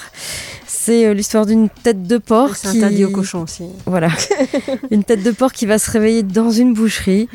C'est 0.66 1.06
euh, 1.06 1.12
l'histoire 1.12 1.44
d'une 1.44 1.68
tête 1.68 2.04
de 2.04 2.16
porc 2.16 2.56
C'est 2.56 2.70
qui... 2.70 2.78
interdit 2.78 3.04
aux 3.04 3.10
cochons 3.10 3.42
aussi. 3.42 3.64
Voilà, 3.84 4.08
une 4.90 5.04
tête 5.04 5.22
de 5.22 5.30
porc 5.32 5.52
qui 5.52 5.66
va 5.66 5.78
se 5.78 5.90
réveiller 5.90 6.22
dans 6.22 6.50
une 6.50 6.72
boucherie 6.72 7.28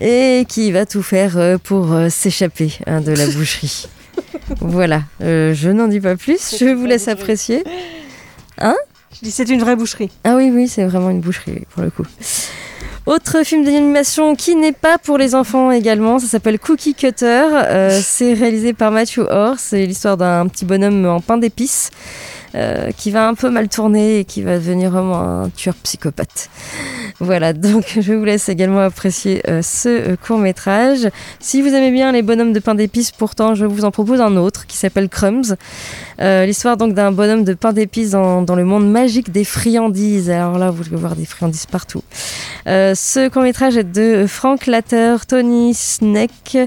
et 0.00 0.46
qui 0.48 0.72
va 0.72 0.86
tout 0.86 1.02
faire 1.02 1.58
pour 1.62 1.94
s'échapper 2.08 2.72
hein, 2.86 3.02
de 3.02 3.12
la 3.12 3.26
boucherie. 3.26 3.86
Voilà, 4.60 5.02
euh, 5.22 5.54
je 5.54 5.70
n'en 5.70 5.88
dis 5.88 6.00
pas 6.00 6.16
plus, 6.16 6.56
je 6.58 6.74
vous 6.74 6.86
laisse 6.86 7.08
apprécier. 7.08 7.64
Je 8.60 9.18
dis, 9.22 9.30
c'est 9.30 9.48
une 9.48 9.60
vraie 9.60 9.76
boucherie. 9.76 10.10
Ah 10.24 10.36
oui, 10.36 10.50
oui, 10.54 10.68
c'est 10.68 10.84
vraiment 10.84 11.10
une 11.10 11.20
boucherie 11.20 11.66
pour 11.74 11.82
le 11.82 11.90
coup. 11.90 12.04
Autre 13.06 13.44
film 13.44 13.64
d'animation 13.64 14.36
qui 14.36 14.54
n'est 14.54 14.72
pas 14.72 14.98
pour 14.98 15.18
les 15.18 15.34
enfants 15.34 15.70
également, 15.70 16.18
ça 16.18 16.26
s'appelle 16.26 16.58
Cookie 16.58 16.94
Cutter. 16.94 17.46
Euh, 17.52 17.98
c'est 18.02 18.34
réalisé 18.34 18.72
par 18.72 18.92
Matthew 18.92 19.20
Orr. 19.28 19.56
C'est 19.58 19.84
l'histoire 19.86 20.16
d'un 20.16 20.46
petit 20.46 20.64
bonhomme 20.64 21.06
en 21.06 21.20
pain 21.20 21.36
d'épices 21.38 21.90
euh, 22.54 22.90
qui 22.96 23.10
va 23.10 23.28
un 23.28 23.34
peu 23.34 23.50
mal 23.50 23.68
tourner 23.68 24.20
et 24.20 24.24
qui 24.24 24.42
va 24.42 24.58
devenir 24.58 24.90
vraiment 24.90 25.20
un 25.20 25.48
tueur 25.50 25.74
psychopathe. 25.76 26.50
Voilà, 27.20 27.52
donc 27.52 27.84
je 28.00 28.12
vous 28.12 28.24
laisse 28.24 28.48
également 28.48 28.80
apprécier 28.80 29.42
euh, 29.48 29.62
ce 29.62 30.16
court 30.16 30.38
métrage. 30.38 31.08
Si 31.38 31.62
vous 31.62 31.68
aimez 31.68 31.90
bien 31.90 32.12
les 32.12 32.22
bonhommes 32.22 32.52
de 32.52 32.58
pain 32.58 32.74
d'épices, 32.74 33.12
pourtant 33.12 33.54
je 33.54 33.66
vous 33.66 33.84
en 33.84 33.90
propose 33.90 34.20
un 34.20 34.36
autre 34.36 34.66
qui 34.66 34.76
s'appelle 34.76 35.08
Crumbs. 35.08 35.54
Euh, 36.20 36.46
L'histoire 36.46 36.76
donc 36.76 36.94
d'un 36.94 37.12
bonhomme 37.12 37.44
de 37.44 37.54
pain 37.54 37.72
d'épices 37.72 38.10
dans, 38.10 38.42
dans 38.42 38.54
le 38.54 38.64
monde 38.64 38.90
magique 38.90 39.30
des 39.30 39.44
friandises. 39.44 40.30
Alors 40.30 40.58
là, 40.58 40.70
vous 40.70 40.82
allez 40.86 40.96
voir 40.96 41.14
des 41.14 41.26
friandises 41.26 41.66
partout. 41.66 42.02
Euh, 42.66 42.94
ce 42.94 43.28
court 43.28 43.42
métrage 43.42 43.76
est 43.76 43.84
de 43.84 44.26
Frank 44.28 44.66
Latter, 44.66 45.16
Tony 45.26 45.74
Sneck, 45.74 46.58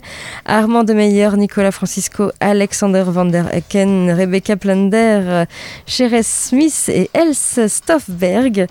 Armand 0.46 0.84
de 0.84 0.94
Meyer, 0.94 1.30
Nicolas 1.38 1.72
Francisco, 1.72 2.32
Alexander 2.40 3.04
Van 3.08 3.26
der 3.26 3.54
Ecken, 3.54 4.10
Rebecca 4.12 4.56
Plander, 4.56 5.44
Sherez 5.86 6.24
Smith 6.24 6.90
et 6.90 7.10
Else 7.14 7.60
Stoffberg. 7.68 8.68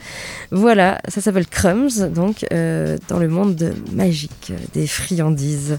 Voilà, 0.50 1.00
ça 1.08 1.20
s'appelle 1.20 1.46
Crumbs, 1.46 2.08
donc 2.12 2.44
euh, 2.52 2.96
dans 3.08 3.18
le 3.18 3.28
monde 3.28 3.54
de- 3.56 3.74
magique 3.92 4.50
euh, 4.50 4.56
des 4.74 4.86
friandises. 4.86 5.78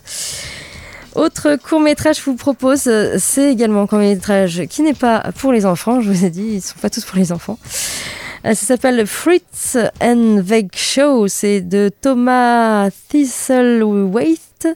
Autre 1.16 1.58
court 1.58 1.80
métrage 1.80 2.18
que 2.18 2.24
je 2.26 2.30
vous 2.32 2.36
propose, 2.36 2.90
c'est 3.20 3.52
également 3.52 3.84
un 3.84 3.88
court 3.88 4.00
métrage 4.00 4.64
qui 4.68 4.82
n'est 4.82 4.96
pas 4.96 5.32
pour 5.38 5.52
les 5.54 5.66
enfants. 5.68 6.02
Je 6.02 6.10
vous 6.12 6.26
ai 6.26 6.32
dit, 6.32 6.54
ils 6.54 6.62
sont 6.62 6.80
pas 6.82 6.90
tous 6.90 7.06
pour 7.06 7.18
les 7.18 7.32
enfants. 7.32 7.60
Euh, 8.46 8.54
Ça 8.56 8.66
s'appelle 8.66 9.06
Fritz 9.08 9.78
and 10.02 10.42
Veg 10.42 10.70
Show. 10.76 11.28
C'est 11.28 11.62
de 11.62 11.90
Thomas 12.02 12.90
Thistlethwaite. 13.10 14.68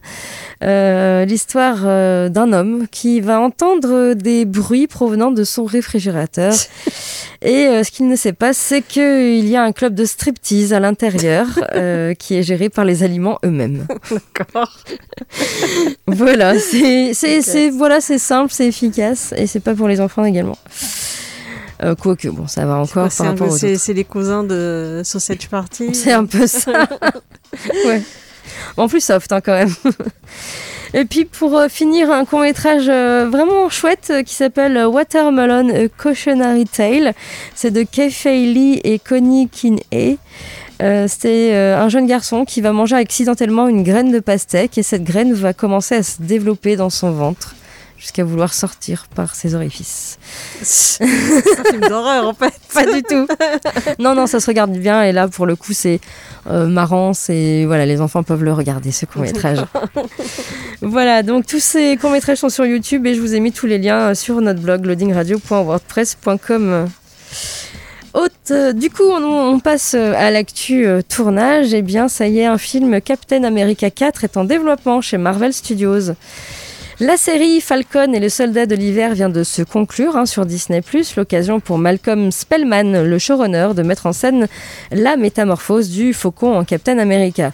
Euh, 0.64 1.26
L'histoire 1.26 1.80
euh, 1.86 2.30
d'un 2.30 2.52
homme 2.52 2.88
qui 2.90 3.22
va 3.22 3.40
entendre 3.40 4.14
des 4.14 4.46
bruits 4.46 4.88
provenant 4.88 5.32
de 5.32 5.44
son 5.44 5.66
réfrigérateur. 5.66 6.54
Et 7.42 7.68
euh, 7.68 7.84
ce 7.84 7.92
qu'il 7.92 8.08
ne 8.08 8.16
sait 8.16 8.34
pas, 8.34 8.54
c'est 8.54 8.82
qu'il 8.82 9.48
y 9.48 9.56
a 9.56 9.64
un 9.64 9.72
club 9.72 9.94
de 9.94 10.06
striptease 10.06 10.74
à 10.74 10.80
l'intérieur 10.80 11.48
qui 12.20 12.36
est 12.36 12.44
géré 12.44 12.70
par 12.70 12.86
les 12.86 13.04
aliments 13.04 13.38
eux-mêmes. 13.46 13.86
D'accord. 14.10 14.80
C'est 16.60 17.70
voilà, 17.70 18.02
c'est 18.02 18.18
simple, 18.18 18.52
c'est 18.52 18.68
efficace 18.68 19.34
et 19.38 19.46
c'est 19.46 19.60
pas 19.60 19.76
pour 19.76 19.88
les 19.88 20.02
enfants 20.02 20.26
également. 20.26 20.58
Euh, 21.84 21.96
Quoique, 21.96 22.28
bon, 22.30 22.48
ça 22.48 22.66
va 22.66 22.78
encore 22.78 23.12
C'est 23.12 23.18
par 23.20 23.28
un 23.28 23.30
rapport 23.32 23.48
peu- 23.48 23.54
aux 23.54 23.58
c'est 23.58 23.74
autres. 23.74 23.82
c'est 23.82 23.94
les 23.94 24.04
cousins 24.04 24.44
de 24.44 25.02
Sausage 25.04 25.48
Party. 25.52 25.94
C'est 25.94 26.12
un 26.12 26.26
peu 26.26 26.48
ça. 26.48 26.88
ouais. 27.86 28.02
En 28.78 28.88
plus 28.88 29.04
soft 29.04 29.32
hein, 29.32 29.42
quand 29.42 29.54
même. 29.54 29.74
Et 30.94 31.04
puis 31.06 31.26
pour 31.26 31.58
euh, 31.58 31.68
finir, 31.68 32.10
un 32.12 32.24
court 32.26 32.40
métrage 32.40 32.86
vraiment 32.88 33.70
chouette 33.70 34.08
euh, 34.10 34.24
qui 34.24 34.34
s'appelle 34.34 34.78
Watermelon 34.88 35.70
A 35.70 35.88
Cautionary 35.90 36.66
Tale. 36.66 37.14
C'est 37.56 37.72
de 37.72 37.84
Kei 37.84 38.10
Lee 38.54 38.80
et 38.84 38.98
Connie 39.00 39.50
Kinhey. 39.50 40.18
Euh, 40.82 41.08
c'est 41.10 41.56
euh, 41.56 41.78
un 41.78 41.90
jeune 41.90 42.06
garçon 42.08 42.46
qui 42.46 42.62
va 42.62 42.72
manger 42.72 42.96
accidentellement 42.96 43.68
une 43.68 43.84
graine 43.84 44.12
de 44.12 44.20
pastèque 44.20 44.78
et 44.78 44.84
cette 44.84 45.04
graine 45.04 45.34
va 45.34 45.52
commencer 45.54 45.96
à 45.96 46.04
se 46.04 46.22
développer 46.22 46.76
dans 46.76 46.90
son 46.92 47.12
ventre 47.12 47.56
jusqu'à 47.98 48.24
vouloir 48.24 48.54
sortir 48.54 49.08
par 49.16 49.36
ses 49.36 49.56
orifices. 49.56 50.20
C'est 50.62 51.04
un 51.04 51.64
film 51.70 51.82
d'horreur 51.88 52.28
en 52.28 52.34
fait. 52.34 52.54
Pas 52.74 52.86
du 52.86 53.04
tout. 53.04 53.28
non, 54.00 54.16
non, 54.16 54.28
ça 54.28 54.40
se 54.40 54.48
regarde 54.48 54.72
bien 54.72 55.04
et 55.04 55.12
là 55.12 55.28
pour 55.28 55.46
le 55.46 55.56
coup 55.56 55.74
c'est 55.74 56.00
euh, 56.50 56.68
marrant, 56.68 57.14
c'est 57.14 57.66
voilà, 57.66 57.86
les 57.86 58.02
enfants 58.02 58.24
peuvent 58.24 58.44
le 58.44 58.54
regarder 58.54 58.92
ce 58.92 59.06
court 59.06 59.22
métrage. 59.22 59.60
voilà, 60.82 61.24
donc 61.24 61.46
tous 61.46 61.62
ces 61.62 61.98
courts 61.98 62.12
métrages 62.12 62.38
sont 62.38 62.50
sur 62.50 62.66
YouTube 62.66 63.06
et 63.06 63.14
je 63.14 63.22
vous 63.22 63.36
ai 63.36 63.40
mis 63.40 63.52
tous 63.52 63.66
les 63.66 63.78
liens 63.78 64.12
euh, 64.12 64.16
sur 64.16 64.42
notre 64.42 64.62
blog 64.62 64.86
loadingradio.wordpress.com. 64.86 66.88
Haute, 68.18 68.32
euh, 68.50 68.74
du 68.74 68.90
coup, 68.90 69.04
on, 69.04 69.24
on 69.24 69.60
passe 69.60 69.94
à 69.94 70.32
l'actu 70.32 70.88
euh, 70.88 71.02
tournage. 71.08 71.76
Eh 71.76 71.84
bien, 71.84 72.08
ça 72.08 72.28
y 72.28 72.40
est, 72.40 72.46
un 72.46 72.58
film 72.58 73.00
Captain 73.00 73.44
America 73.44 73.92
4 73.92 74.24
est 74.24 74.38
en 74.38 74.44
développement 74.44 75.02
chez 75.02 75.20
Marvel 75.20 75.54
Studios. 75.54 76.14
La 77.00 77.16
série 77.16 77.62
Falcon 77.62 78.12
et 78.14 78.20
le 78.20 78.28
soldat 78.28 78.66
de 78.66 78.74
l'hiver 78.74 79.14
vient 79.14 79.30
de 79.30 79.44
se 79.44 79.62
conclure 79.62 80.18
hein, 80.18 80.26
sur 80.26 80.48
Disney+, 80.48 80.82
l'occasion 81.16 81.60
pour 81.60 81.78
Malcolm 81.78 82.32
Spellman, 82.32 83.04
le 83.04 83.20
showrunner, 83.20 83.70
de 83.76 83.84
mettre 83.84 84.08
en 84.08 84.14
scène 84.14 84.48
la 84.92 85.16
métamorphose 85.16 85.92
du 85.92 86.12
faucon 86.14 86.58
en 86.58 86.64
Captain 86.64 86.98
America. 86.98 87.52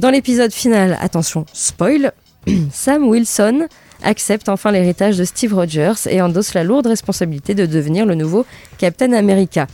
Dans 0.00 0.10
l'épisode 0.10 0.52
final, 0.52 0.98
attention, 1.00 1.46
spoil, 1.54 2.12
Sam 2.72 3.08
Wilson 3.08 3.68
accepte 4.02 4.50
enfin 4.50 4.70
l'héritage 4.70 5.16
de 5.16 5.24
Steve 5.24 5.54
Rogers 5.54 6.06
et 6.10 6.20
endosse 6.20 6.52
la 6.52 6.62
lourde 6.62 6.86
responsabilité 6.86 7.54
de 7.54 7.64
devenir 7.64 8.04
le 8.04 8.14
nouveau 8.14 8.44
Captain 8.84 9.14
America. 9.14 9.66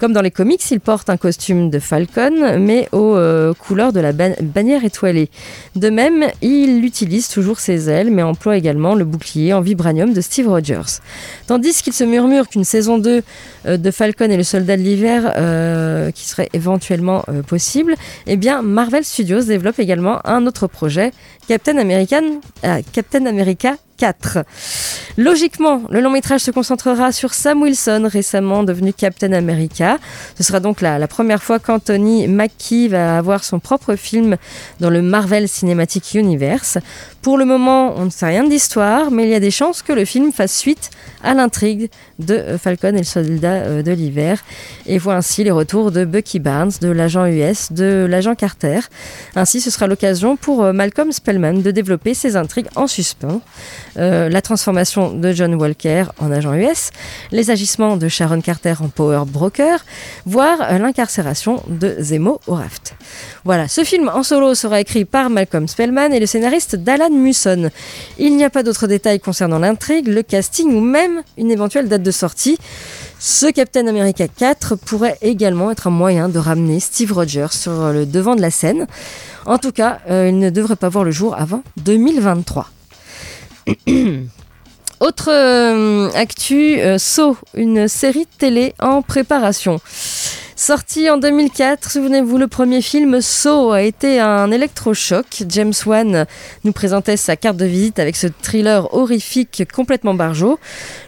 Comme 0.00 0.12
dans 0.12 0.22
les 0.22 0.32
comics, 0.32 0.60
il 0.72 0.80
porte 0.80 1.08
un 1.08 1.16
costume 1.16 1.70
de 1.70 1.78
Falcon, 1.78 2.58
mais 2.58 2.88
aux 2.90 3.14
euh, 3.14 3.54
couleurs 3.54 3.92
de 3.92 4.00
la 4.00 4.10
ban- 4.12 4.34
bannière 4.42 4.84
étoilée. 4.84 5.30
De 5.76 5.88
même, 5.88 6.24
il 6.42 6.84
utilise 6.84 7.28
toujours 7.28 7.60
ses 7.60 7.88
ailes, 7.88 8.10
mais 8.10 8.22
emploie 8.22 8.56
également 8.56 8.96
le 8.96 9.04
bouclier 9.04 9.52
en 9.52 9.60
vibranium 9.60 10.12
de 10.12 10.20
Steve 10.20 10.48
Rogers. 10.48 10.98
Tandis 11.46 11.80
qu'il 11.80 11.92
se 11.92 12.02
murmure 12.02 12.48
qu'une 12.48 12.64
saison 12.64 12.98
2 12.98 13.22
euh, 13.66 13.76
de 13.76 13.90
Falcon 13.92 14.30
et 14.32 14.36
le 14.36 14.42
soldat 14.42 14.76
de 14.76 14.82
l'hiver, 14.82 15.32
euh, 15.36 16.10
qui 16.10 16.26
serait 16.28 16.48
éventuellement 16.52 17.24
possible, 17.46 17.94
eh 18.26 18.36
bien, 18.36 18.62
Marvel 18.62 19.04
Studios 19.04 19.42
développe 19.44 19.78
également 19.78 20.18
un 20.26 20.44
autre 20.48 20.66
projet, 20.66 21.12
Captain 21.46 21.78
America 21.78 22.16
4. 23.96 24.38
Logiquement, 25.16 25.82
le 25.90 26.00
long 26.00 26.10
métrage 26.10 26.40
se 26.40 26.50
concentrera 26.50 27.12
sur 27.12 27.34
Sam 27.34 27.62
Wilson, 27.62 28.08
récemment 28.10 28.62
devenu 28.62 28.92
Captain 28.92 29.32
America. 29.32 29.98
Ce 30.36 30.42
sera 30.42 30.60
donc 30.60 30.80
la, 30.80 30.98
la 30.98 31.08
première 31.08 31.42
fois 31.42 31.58
qu'Anthony 31.58 32.28
Mackie 32.28 32.88
va 32.88 33.18
avoir 33.18 33.44
son 33.44 33.58
propre 33.58 33.96
film 33.96 34.36
dans 34.80 34.90
le 34.90 35.02
Marvel 35.02 35.48
Cinematic 35.48 36.14
Universe. 36.14 36.78
Pour 37.22 37.38
le 37.38 37.44
moment, 37.44 37.94
on 37.96 38.04
ne 38.04 38.10
sait 38.10 38.26
rien 38.26 38.44
de 38.44 38.50
l'histoire, 38.50 39.10
mais 39.10 39.24
il 39.24 39.30
y 39.30 39.34
a 39.34 39.40
des 39.40 39.50
chances 39.50 39.82
que 39.82 39.92
le 39.92 40.04
film 40.04 40.32
fasse 40.32 40.56
suite 40.56 40.90
à 41.24 41.34
l'intrigue 41.34 41.90
de 42.18 42.34
euh, 42.34 42.58
Falcon 42.58 42.94
et 42.94 42.98
le 42.98 43.04
soldat 43.04 43.54
euh, 43.54 43.82
de 43.82 43.90
l'hiver 43.90 44.44
et 44.86 44.98
voit 44.98 45.16
ainsi 45.16 45.42
les 45.42 45.50
retours 45.50 45.90
de 45.90 46.04
Bucky 46.04 46.38
Barnes, 46.38 46.70
de 46.80 46.88
l'agent 46.88 47.26
US, 47.26 47.72
de 47.72 48.06
l'agent 48.08 48.34
Carter. 48.34 48.80
Ainsi, 49.34 49.60
ce 49.60 49.70
sera 49.70 49.86
l'occasion 49.86 50.36
pour 50.36 50.62
euh, 50.62 50.72
Malcolm 50.72 51.10
Spellman 51.10 51.62
de 51.62 51.70
développer 51.70 52.14
ses 52.14 52.36
intrigues 52.36 52.68
en 52.76 52.86
suspens. 52.86 53.40
Euh, 53.98 54.28
la 54.28 54.42
transformation 54.42 55.12
de 55.12 55.32
John 55.32 55.54
Walker 55.54 56.04
en 56.18 56.30
agent 56.30 56.52
US, 56.54 56.90
les 57.32 57.50
agissements 57.50 57.96
de 57.96 58.08
Sharon 58.08 58.40
Carter 58.40 58.74
en 58.80 58.88
power 58.88 59.22
broker, 59.26 59.84
voire 60.26 60.58
euh, 60.62 60.78
l'incarcération 60.78 61.62
de 61.68 61.96
Zemo 61.98 62.40
au 62.46 62.54
raft. 62.54 62.94
Voilà, 63.44 63.68
ce 63.68 63.84
film 63.84 64.10
en 64.12 64.22
solo 64.22 64.54
sera 64.54 64.80
écrit 64.80 65.04
par 65.04 65.30
Malcolm 65.30 65.66
Spellman 65.66 66.12
et 66.12 66.20
le 66.20 66.26
scénariste 66.26 66.76
d'Alan 66.76 67.10
Musson. 67.10 67.70
Il 68.18 68.36
n'y 68.36 68.44
a 68.44 68.50
pas 68.50 68.62
d'autres 68.62 68.86
détails 68.86 69.20
concernant 69.20 69.58
l'intrigue, 69.58 70.08
le 70.08 70.22
casting 70.22 70.72
ou 70.74 70.80
même 70.80 71.22
une 71.38 71.50
éventuelle 71.50 71.88
date 71.88 72.02
de 72.02 72.10
sortie. 72.10 72.58
Ce 73.18 73.46
Captain 73.50 73.86
America 73.86 74.28
4 74.28 74.76
pourrait 74.76 75.16
également 75.22 75.70
être 75.70 75.86
un 75.86 75.90
moyen 75.90 76.28
de 76.28 76.38
ramener 76.38 76.80
Steve 76.80 77.12
Rogers 77.12 77.52
sur 77.52 77.92
le 77.92 78.04
devant 78.04 78.36
de 78.36 78.42
la 78.42 78.50
scène. 78.50 78.86
En 79.46 79.58
tout 79.58 79.72
cas, 79.72 80.00
euh, 80.10 80.28
il 80.28 80.38
ne 80.38 80.50
devrait 80.50 80.76
pas 80.76 80.88
voir 80.88 81.04
le 81.04 81.12
jour 81.12 81.34
avant 81.38 81.62
2023. 81.78 82.68
Autre 85.00 85.30
euh, 85.30 86.10
actu, 86.14 86.80
euh, 86.80 86.96
Saw, 86.98 87.36
une 87.54 87.86
série 87.86 88.24
de 88.24 88.38
télé 88.38 88.74
en 88.80 89.02
préparation. 89.02 89.78
Sorti 90.58 91.10
en 91.10 91.18
2004, 91.18 91.90
souvenez-vous, 91.90 92.38
le 92.38 92.48
premier 92.48 92.80
film 92.80 93.20
Saw 93.20 93.72
a 93.72 93.82
été 93.82 94.20
un 94.20 94.50
électrochoc. 94.50 95.44
James 95.50 95.74
Wan 95.84 96.24
nous 96.64 96.72
présentait 96.72 97.18
sa 97.18 97.36
carte 97.36 97.58
de 97.58 97.66
visite 97.66 97.98
avec 97.98 98.16
ce 98.16 98.26
thriller 98.26 98.94
horrifique 98.94 99.64
complètement 99.70 100.14
barjot. 100.14 100.58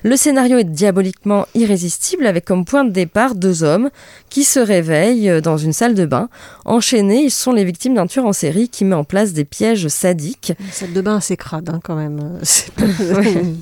Le 0.03 0.17
scénario 0.17 0.59
est 0.59 0.65
diaboliquement 0.65 1.47
irrésistible 1.55 2.27
avec 2.27 2.45
comme 2.45 2.67
point 2.67 2.85
de 2.85 2.91
départ 2.91 3.35
deux 3.35 3.63
hommes 3.63 3.89
qui 4.29 4.45
se 4.45 4.61
réveillent 4.61 5.41
dans 5.41 5.57
une 5.57 5.73
salle 5.73 5.95
de 5.95 6.05
bain. 6.05 6.29
Enchaînés, 6.67 7.23
ils 7.23 7.31
sont 7.31 7.53
les 7.53 7.65
victimes 7.65 7.95
d'un 7.95 8.07
tueur 8.07 8.27
en 8.27 8.35
série 8.35 8.69
qui 8.69 8.85
met 8.85 8.95
en 8.95 9.05
place 9.05 9.33
des 9.33 9.47
pièges 9.47 9.89
sadiques. 9.89 10.53
Une 10.61 10.73
salle 10.73 10.93
de 10.93 11.01
bain 11.01 11.17
assez 11.17 11.39
crade 11.39 11.71
hein, 11.71 11.81
quand 11.83 11.97
même. 11.97 12.39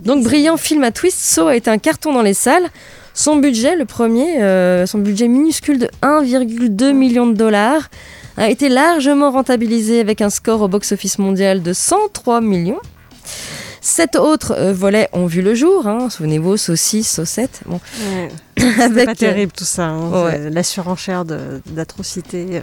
Donc 0.04 0.22
brillant 0.22 0.56
film 0.56 0.84
à 0.84 0.92
twist, 0.92 1.18
Saw 1.18 1.48
a 1.48 1.56
été 1.56 1.70
un 1.70 1.78
carton 1.78 2.12
dans 2.12 2.22
les 2.22 2.34
salles. 2.34 2.68
Son 3.18 3.36
budget, 3.36 3.76
le 3.76 3.86
premier, 3.86 4.42
euh, 4.42 4.84
son 4.84 4.98
budget 4.98 5.26
minuscule 5.26 5.78
de 5.78 5.88
1,2 6.02 6.92
million 6.92 7.26
de 7.26 7.32
dollars, 7.32 7.88
a 8.36 8.50
été 8.50 8.68
largement 8.68 9.30
rentabilisé 9.30 10.00
avec 10.00 10.20
un 10.20 10.28
score 10.28 10.60
au 10.60 10.68
box-office 10.68 11.18
mondial 11.18 11.62
de 11.62 11.72
103 11.72 12.42
millions. 12.42 12.78
Sept 13.80 14.16
autres 14.16 14.52
euh, 14.52 14.74
volets 14.74 15.08
ont 15.14 15.24
vu 15.24 15.40
le 15.40 15.54
jour, 15.54 15.86
hein. 15.86 16.10
souvenez-vous, 16.10 16.58
Saw 16.58 16.76
6, 16.76 17.04
Saw 17.04 17.24
7. 17.24 17.60
Bon. 17.64 17.80
Ouais. 18.16 18.28
C'est 18.76 18.82
Avec, 18.82 19.04
pas 19.06 19.12
euh, 19.12 19.14
terrible 19.14 19.52
tout 19.56 19.64
ça. 19.64 19.84
hein. 19.86 20.24
ouais. 20.26 20.50
La 20.50 20.62
surenchère 20.62 21.24
d'atrocités. 21.24 22.60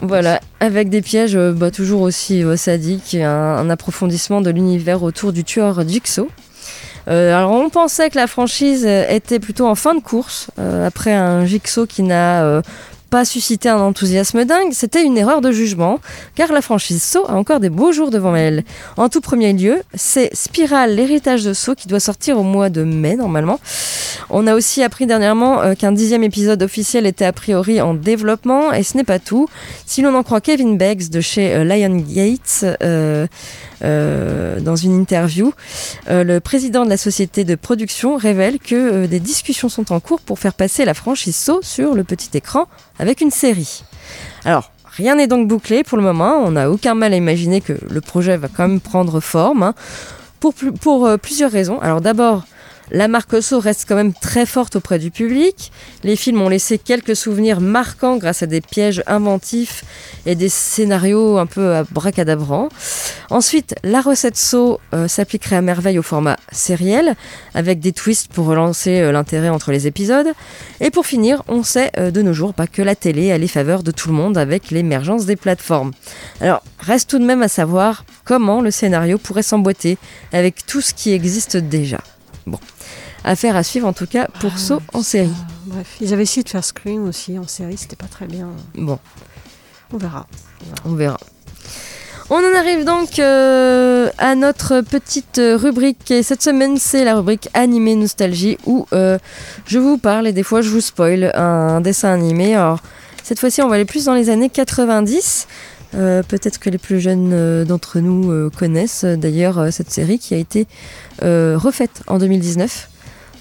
Voilà, 0.00 0.40
avec 0.58 0.88
des 0.88 1.02
pièges 1.02 1.36
bah, 1.36 1.70
toujours 1.70 2.00
aussi 2.00 2.42
euh, 2.42 2.56
sadiques 2.56 3.14
un, 3.14 3.28
un 3.28 3.70
approfondissement 3.70 4.40
de 4.40 4.50
l'univers 4.50 5.04
autour 5.04 5.32
du 5.32 5.44
tueur 5.44 5.86
Jigsaw. 5.86 6.28
Euh, 7.10 7.36
alors 7.36 7.52
on 7.52 7.70
pensait 7.70 8.08
que 8.08 8.16
la 8.16 8.26
franchise 8.26 8.86
était 8.86 9.40
plutôt 9.40 9.66
en 9.66 9.74
fin 9.74 9.94
de 9.94 10.00
course, 10.00 10.48
euh, 10.58 10.86
après 10.86 11.12
un 11.12 11.44
Jigsaw 11.44 11.86
qui 11.86 12.02
n'a 12.02 12.44
euh, 12.44 12.62
pas 13.10 13.24
suscité 13.24 13.68
un 13.68 13.80
enthousiasme 13.80 14.44
dingue, 14.44 14.72
c'était 14.72 15.04
une 15.04 15.18
erreur 15.18 15.40
de 15.40 15.50
jugement, 15.50 15.98
car 16.36 16.52
la 16.52 16.62
franchise 16.62 17.02
Saw 17.02 17.26
a 17.28 17.34
encore 17.34 17.58
des 17.58 17.68
beaux 17.68 17.92
jours 17.92 18.10
devant 18.10 18.36
elle. 18.36 18.64
En 18.96 19.08
tout 19.08 19.20
premier 19.20 19.52
lieu, 19.52 19.82
c'est 19.94 20.30
Spiral, 20.32 20.94
l'héritage 20.94 21.44
de 21.44 21.52
Saw, 21.52 21.74
qui 21.74 21.88
doit 21.88 22.00
sortir 22.00 22.38
au 22.38 22.44
mois 22.44 22.70
de 22.70 22.84
mai 22.84 23.16
normalement. 23.16 23.58
On 24.30 24.46
a 24.46 24.54
aussi 24.54 24.82
appris 24.82 25.06
dernièrement 25.06 25.60
euh, 25.60 25.74
qu'un 25.74 25.90
dixième 25.90 26.22
épisode 26.22 26.62
officiel 26.62 27.04
était 27.04 27.24
a 27.24 27.32
priori 27.32 27.80
en 27.80 27.94
développement, 27.94 28.72
et 28.72 28.84
ce 28.84 28.96
n'est 28.96 29.04
pas 29.04 29.18
tout. 29.18 29.48
Si 29.86 30.02
l'on 30.02 30.14
en 30.14 30.22
croit 30.22 30.40
Kevin 30.40 30.78
Beggs 30.78 31.10
de 31.10 31.20
chez 31.20 31.52
euh, 31.52 31.64
Lion 31.64 31.96
Gates, 31.96 32.64
euh, 32.82 33.26
dans 34.60 34.76
une 34.76 34.94
interview, 34.94 35.54
le 36.06 36.38
président 36.38 36.84
de 36.84 36.90
la 36.90 36.98
société 36.98 37.44
de 37.44 37.54
production 37.54 38.18
révèle 38.18 38.58
que 38.58 39.06
des 39.06 39.20
discussions 39.20 39.70
sont 39.70 39.90
en 39.90 40.00
cours 40.00 40.20
pour 40.20 40.38
faire 40.38 40.52
passer 40.52 40.84
la 40.84 40.92
franchise 40.92 41.34
Saw 41.34 41.60
sur 41.62 41.94
le 41.94 42.04
petit 42.04 42.28
écran 42.34 42.66
avec 43.00 43.20
une 43.22 43.30
série. 43.30 43.82
Alors, 44.44 44.70
rien 44.84 45.16
n'est 45.16 45.26
donc 45.26 45.48
bouclé 45.48 45.82
pour 45.82 45.96
le 45.96 46.04
moment, 46.04 46.36
on 46.36 46.52
n'a 46.52 46.70
aucun 46.70 46.94
mal 46.94 47.14
à 47.14 47.16
imaginer 47.16 47.60
que 47.60 47.72
le 47.88 48.00
projet 48.00 48.36
va 48.36 48.48
quand 48.48 48.68
même 48.68 48.80
prendre 48.80 49.20
forme, 49.20 49.62
hein, 49.62 49.74
pour, 50.38 51.06
euh, 51.06 51.16
plusieurs 51.16 51.50
raisons. 51.50 51.80
Alors 51.80 52.00
d'abord, 52.00 52.44
la 52.90 53.08
marque 53.08 53.42
Saw 53.42 53.60
reste 53.60 53.84
quand 53.88 53.94
même 53.94 54.12
très 54.12 54.46
forte 54.46 54.76
auprès 54.76 54.98
du 54.98 55.10
public. 55.10 55.70
Les 56.02 56.16
films 56.16 56.40
ont 56.42 56.48
laissé 56.48 56.78
quelques 56.78 57.14
souvenirs 57.14 57.60
marquants 57.60 58.16
grâce 58.16 58.42
à 58.42 58.46
des 58.46 58.60
pièges 58.60 59.02
inventifs 59.06 59.84
et 60.26 60.34
des 60.34 60.48
scénarios 60.48 61.38
un 61.38 61.46
peu 61.46 61.76
abracadabrants. 61.76 62.68
Ensuite, 63.30 63.74
la 63.84 64.00
recette 64.00 64.36
Saw 64.36 64.80
euh, 64.92 65.06
s'appliquerait 65.06 65.56
à 65.56 65.62
merveille 65.62 65.98
au 65.98 66.02
format 66.02 66.36
sériel, 66.50 67.14
avec 67.54 67.78
des 67.78 67.92
twists 67.92 68.32
pour 68.32 68.46
relancer 68.46 69.00
euh, 69.00 69.12
l'intérêt 69.12 69.50
entre 69.50 69.70
les 69.70 69.86
épisodes. 69.86 70.32
Et 70.80 70.90
pour 70.90 71.06
finir, 71.06 71.44
on 71.46 71.62
sait 71.62 71.92
euh, 71.96 72.10
de 72.10 72.22
nos 72.22 72.32
jours 72.32 72.54
pas 72.54 72.66
que 72.66 72.82
la 72.82 72.96
télé 72.96 73.30
a 73.30 73.38
les 73.38 73.48
faveurs 73.48 73.84
de 73.84 73.92
tout 73.92 74.08
le 74.08 74.14
monde 74.14 74.36
avec 74.36 74.70
l'émergence 74.70 75.26
des 75.26 75.36
plateformes. 75.36 75.92
Alors, 76.40 76.62
reste 76.80 77.10
tout 77.10 77.18
de 77.18 77.24
même 77.24 77.42
à 77.42 77.48
savoir 77.48 78.04
comment 78.24 78.60
le 78.60 78.70
scénario 78.70 79.18
pourrait 79.18 79.42
s'emboîter 79.42 79.96
avec 80.32 80.66
tout 80.66 80.80
ce 80.80 80.92
qui 80.92 81.12
existe 81.12 81.56
déjà. 81.56 82.00
Bon, 82.46 82.58
affaire 83.24 83.56
à 83.56 83.62
suivre 83.62 83.86
en 83.86 83.92
tout 83.92 84.06
cas 84.06 84.26
pour 84.40 84.58
Saw 84.58 84.80
en 84.92 85.02
série. 85.02 85.30
Bref, 85.66 85.96
ils 86.00 86.12
avaient 86.12 86.22
essayé 86.22 86.42
de 86.42 86.48
faire 86.48 86.64
Scream 86.64 87.06
aussi 87.08 87.38
en 87.38 87.46
série, 87.46 87.76
c'était 87.76 87.96
pas 87.96 88.06
très 88.06 88.26
bien. 88.26 88.48
Bon, 88.74 88.98
On 89.92 89.98
verra. 89.98 90.26
on 90.84 90.94
verra. 90.94 91.18
On 92.32 92.36
en 92.36 92.56
arrive 92.56 92.84
donc 92.84 93.18
euh, 93.18 94.08
à 94.18 94.36
notre 94.36 94.82
petite 94.82 95.40
rubrique 95.42 96.12
et 96.12 96.22
cette 96.22 96.42
semaine 96.42 96.76
c'est 96.78 97.04
la 97.04 97.16
rubrique 97.16 97.48
animé 97.54 97.96
nostalgie 97.96 98.56
où 98.66 98.86
euh, 98.92 99.18
je 99.66 99.80
vous 99.80 99.98
parle 99.98 100.28
et 100.28 100.32
des 100.32 100.44
fois 100.44 100.62
je 100.62 100.70
vous 100.70 100.80
spoil 100.80 101.32
un 101.34 101.80
dessin 101.80 102.12
animé. 102.12 102.54
Alors 102.54 102.78
cette 103.24 103.40
fois-ci 103.40 103.62
on 103.62 103.68
va 103.68 103.74
aller 103.74 103.84
plus 103.84 104.04
dans 104.04 104.14
les 104.14 104.30
années 104.30 104.48
90. 104.48 105.48
Euh, 105.94 106.22
Peut-être 106.22 106.58
que 106.58 106.70
les 106.70 106.78
plus 106.78 107.00
jeunes 107.00 107.30
euh, 107.32 107.64
d'entre 107.64 107.98
nous 108.00 108.30
euh, 108.30 108.50
connaissent 108.50 109.04
d'ailleurs 109.04 109.58
euh, 109.58 109.70
cette 109.70 109.90
série 109.90 110.18
qui 110.18 110.34
a 110.34 110.38
été 110.38 110.66
euh, 111.22 111.56
refaite 111.58 112.02
en 112.06 112.18
2019. 112.18 112.88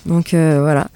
Donc 0.06 0.34
euh, 0.34 0.60
voilà. 0.62 0.88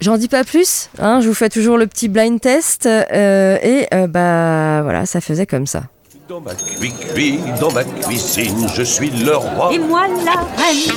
J'en 0.00 0.18
dis 0.18 0.28
pas 0.28 0.44
plus, 0.44 0.90
hein, 0.98 1.20
je 1.22 1.28
vous 1.28 1.34
fais 1.34 1.48
toujours 1.48 1.78
le 1.78 1.86
petit 1.86 2.08
blind 2.08 2.40
test 2.40 2.86
euh, 2.86 3.56
et 3.62 3.86
euh, 3.94 4.06
bah 4.06 4.82
voilà, 4.82 5.06
ça 5.06 5.20
faisait 5.20 5.46
comme 5.46 5.66
ça. 5.66 5.84
Dans 6.28 6.40
ma 6.40 6.54
cuicui, 6.54 7.38
dans 7.60 7.70
ma 7.72 7.84
cuisine, 7.84 8.66
je 8.74 8.82
suis 8.82 9.10
le 9.10 9.36
roi. 9.36 9.72
Et 9.72 9.78
moi 9.78 10.06
la 10.08 10.32
reine. 10.62 10.92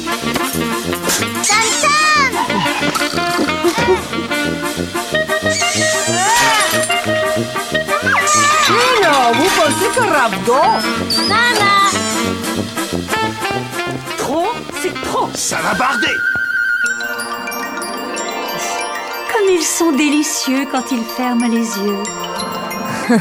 Nana. 11.27 11.89
Trop, 14.17 14.47
c'est 14.81 14.93
trop. 15.01 15.29
Ça 15.33 15.57
va 15.57 15.73
barder. 15.73 16.15
Comme 19.31 19.49
ils 19.49 19.63
sont 19.63 19.91
délicieux 19.91 20.67
quand 20.71 20.91
ils 20.91 21.03
ferment 21.03 21.47
les 21.47 21.79
yeux. 21.79 22.03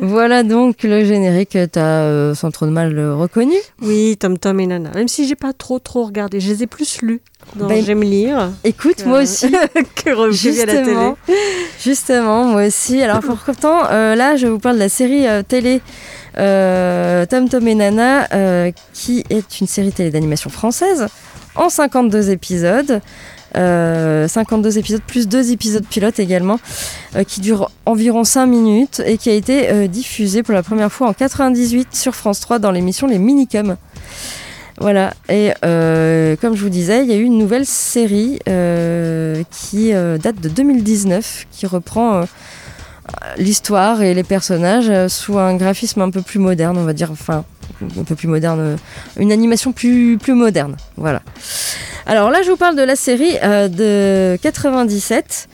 Voilà 0.00 0.44
donc 0.44 0.84
le 0.84 1.04
générique, 1.04 1.58
t'as 1.72 2.02
euh, 2.02 2.34
sans 2.34 2.50
trop 2.50 2.66
de 2.66 2.70
mal 2.70 2.96
euh, 2.96 3.16
reconnu. 3.16 3.56
Oui, 3.82 4.16
Tom 4.16 4.38
Tom 4.38 4.60
et 4.60 4.66
Nana. 4.66 4.90
Même 4.94 5.08
si 5.08 5.26
j'ai 5.26 5.34
pas 5.34 5.52
trop 5.52 5.80
trop 5.80 6.04
regardé, 6.04 6.38
je 6.38 6.48
les 6.52 6.62
ai 6.62 6.66
plus 6.66 7.02
lus 7.02 7.20
Ben, 7.56 7.84
J'aime 7.84 8.02
lire. 8.02 8.52
Écoute, 8.62 9.04
moi 9.04 9.22
aussi. 9.22 9.50
que 9.96 10.10
revus 10.10 10.60
à 10.60 10.66
la 10.66 10.72
télé. 10.72 10.84
Justement, 10.84 11.18
justement, 11.82 12.44
moi 12.44 12.66
aussi. 12.66 13.02
Alors 13.02 13.20
pourtant, 13.20 13.86
euh, 13.90 14.14
là, 14.14 14.36
je 14.36 14.46
vous 14.46 14.60
parle 14.60 14.76
de 14.76 14.82
la 14.82 14.88
série 14.88 15.26
euh, 15.26 15.42
télé 15.42 15.82
euh, 16.38 17.26
Tom 17.26 17.48
Tom 17.48 17.66
et 17.66 17.74
Nana, 17.74 18.28
euh, 18.32 18.70
qui 18.92 19.24
est 19.30 19.60
une 19.60 19.66
série 19.66 19.92
télé 19.92 20.10
d'animation 20.10 20.50
française 20.50 21.06
en 21.56 21.68
52 21.68 22.30
épisodes. 22.30 23.00
Euh, 23.56 24.28
52 24.28 24.78
épisodes 24.78 25.02
plus 25.06 25.26
deux 25.26 25.52
épisodes 25.52 25.86
pilotes 25.86 26.18
également 26.18 26.60
euh, 27.16 27.24
qui 27.24 27.40
durent 27.40 27.70
environ 27.86 28.22
5 28.22 28.46
minutes 28.46 29.02
et 29.06 29.16
qui 29.16 29.30
a 29.30 29.32
été 29.32 29.70
euh, 29.70 29.86
diffusé 29.86 30.42
pour 30.42 30.52
la 30.52 30.62
première 30.62 30.92
fois 30.92 31.08
en 31.08 31.14
98 31.14 31.94
sur 31.94 32.14
France 32.14 32.40
3 32.40 32.58
dans 32.58 32.70
l'émission 32.70 33.06
Les 33.06 33.18
Minicums. 33.18 33.76
Voilà, 34.80 35.12
et 35.28 35.52
euh, 35.64 36.36
comme 36.36 36.54
je 36.54 36.62
vous 36.62 36.68
disais, 36.68 37.02
il 37.02 37.10
y 37.10 37.12
a 37.12 37.16
eu 37.16 37.24
une 37.24 37.36
nouvelle 37.36 37.66
série 37.66 38.38
euh, 38.48 39.42
qui 39.50 39.92
euh, 39.92 40.18
date 40.18 40.40
de 40.40 40.48
2019, 40.48 41.46
qui 41.50 41.66
reprend 41.66 42.18
euh, 42.18 42.24
l'histoire 43.38 44.02
et 44.02 44.14
les 44.14 44.22
personnages 44.22 44.88
euh, 44.88 45.08
sous 45.08 45.36
un 45.36 45.56
graphisme 45.56 46.00
un 46.02 46.10
peu 46.10 46.22
plus 46.22 46.38
moderne, 46.38 46.78
on 46.78 46.84
va 46.84 46.92
dire, 46.92 47.10
enfin, 47.10 47.44
un 47.98 48.04
peu 48.04 48.14
plus 48.14 48.28
moderne, 48.28 48.60
euh, 48.60 48.76
une 49.16 49.32
animation 49.32 49.72
plus, 49.72 50.16
plus 50.16 50.34
moderne. 50.34 50.76
Voilà. 50.96 51.22
Alors 52.08 52.30
là, 52.30 52.40
je 52.42 52.50
vous 52.50 52.56
parle 52.56 52.74
de 52.74 52.82
la 52.82 52.96
série 52.96 53.36
euh, 53.42 53.68
de 53.68 54.38
97. 54.40 55.46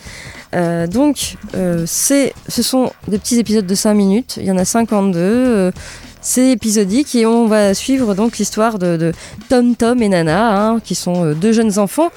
Euh, 0.55 0.87
donc, 0.87 1.35
euh, 1.57 1.85
ce 1.85 2.63
sont 2.63 2.93
des 3.09 3.19
petits 3.19 3.41
épisodes 3.41 3.67
de 3.67 3.75
5 3.75 3.93
minutes. 3.95 4.37
Il 4.37 4.45
y 4.45 4.53
en 4.53 4.57
a 4.57 4.65
52. 4.65 5.19
euh, 5.19 5.73
c'est 6.21 6.53
épisodique 6.53 7.15
et 7.17 7.27
on 7.27 7.47
va 7.47 7.75
suivre 7.75 8.15
donc 8.15 8.39
l'histoire 8.39 8.79
de, 8.79 9.13
Tom 9.51 9.77
Tom 9.77 10.01
et 10.01 10.09
Nana, 10.09 10.59
hein, 10.59 10.81
qui 10.83 10.95
sont 10.95 11.33
deux 11.33 11.53
jeunes 11.53 11.79
enfants 11.79 12.11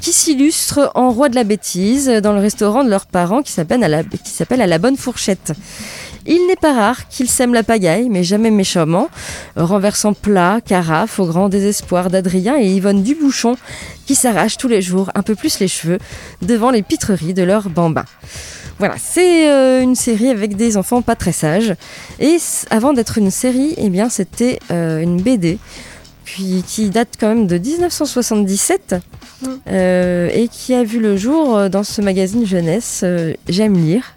qui 0.00 0.12
s'illustrent 0.12 0.90
en 0.94 1.10
roi 1.10 1.28
de 1.28 1.34
la 1.34 1.44
bêtise 1.44 2.08
dans 2.08 2.32
le 2.32 2.40
restaurant 2.40 2.84
de 2.84 2.88
leurs 2.88 3.04
parents 3.04 3.42
qui 3.42 3.52
s'appelle 3.52 3.82
à 3.82 4.66
la 4.66 4.78
bonne 4.78 4.96
fourchette. 4.96 5.52
Il 6.26 6.46
n'est 6.46 6.56
pas 6.56 6.72
rare 6.72 7.08
qu'ils 7.08 7.28
sèment 7.28 7.54
la 7.54 7.62
pagaille, 7.62 8.08
mais 8.08 8.24
jamais 8.24 8.50
méchamment, 8.50 9.08
renversant 9.56 10.12
plats, 10.12 10.60
carafes 10.64 11.18
au 11.18 11.26
grand 11.26 11.48
désespoir 11.48 12.10
d'Adrien 12.10 12.56
et 12.58 12.66
Yvonne 12.66 13.02
Dubouchon, 13.02 13.56
qui 14.06 14.14
s'arrachent 14.14 14.58
tous 14.58 14.68
les 14.68 14.82
jours 14.82 15.10
un 15.14 15.22
peu 15.22 15.34
plus 15.34 15.60
les 15.60 15.68
cheveux 15.68 15.98
devant 16.42 16.70
les 16.70 16.82
pitreries 16.82 17.34
de 17.34 17.42
leurs 17.42 17.70
bambins. 17.70 18.04
Voilà, 18.80 18.94
c'est 18.98 19.50
euh, 19.50 19.82
une 19.82 19.94
série 19.94 20.30
avec 20.30 20.56
des 20.56 20.78
enfants 20.78 21.02
pas 21.02 21.14
très 21.14 21.32
sages. 21.32 21.74
Et 22.18 22.38
avant 22.70 22.94
d'être 22.94 23.18
une 23.18 23.30
série, 23.30 23.74
eh 23.76 23.90
bien, 23.90 24.08
c'était 24.08 24.58
euh, 24.70 25.00
une 25.00 25.20
BD 25.20 25.58
puis, 26.24 26.64
qui 26.66 26.88
date 26.88 27.10
quand 27.20 27.28
même 27.28 27.46
de 27.46 27.58
1977 27.58 28.94
euh, 29.68 30.30
et 30.32 30.48
qui 30.48 30.72
a 30.72 30.82
vu 30.82 30.98
le 30.98 31.18
jour 31.18 31.68
dans 31.68 31.82
ce 31.82 32.00
magazine 32.00 32.46
jeunesse 32.46 33.04
J'aime 33.48 33.74
lire. 33.74 34.14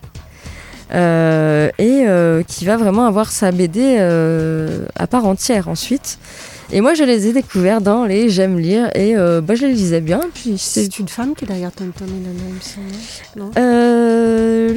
Euh, 0.94 1.70
et 1.80 2.04
euh, 2.06 2.44
qui 2.44 2.66
va 2.66 2.78
vraiment 2.78 3.06
avoir 3.08 3.32
sa 3.32 3.52
BD 3.52 3.98
euh, 3.98 4.86
à 4.96 5.08
part 5.08 5.26
entière 5.26 5.68
ensuite. 5.68 6.20
Et 6.72 6.82
moi, 6.82 6.94
je 6.96 7.04
les 7.04 7.28
ai 7.28 7.34
découverts 7.34 7.82
dans 7.82 8.06
les 8.06 8.30
J'aime 8.30 8.58
lire 8.58 8.90
et 8.96 9.16
euh, 9.16 9.42
bah, 9.42 9.54
je 9.56 9.66
les 9.66 9.74
lisais 9.74 10.02
bien. 10.02 10.22
Puis 10.34 10.58
c'est 10.58 10.84
C'est 10.84 11.00
une 11.00 11.08
femme 11.08 11.36
qui 11.36 11.46
est 11.46 11.48
derrière 11.48 11.72
Tom 11.72 11.92
Tom 11.98 12.08
et 12.08 12.12
Nana, 12.12 12.40
il 12.48 12.54
me 12.56 12.60
semble. 12.62 12.86
Non? 13.36 13.52
Euh, 13.58 14.70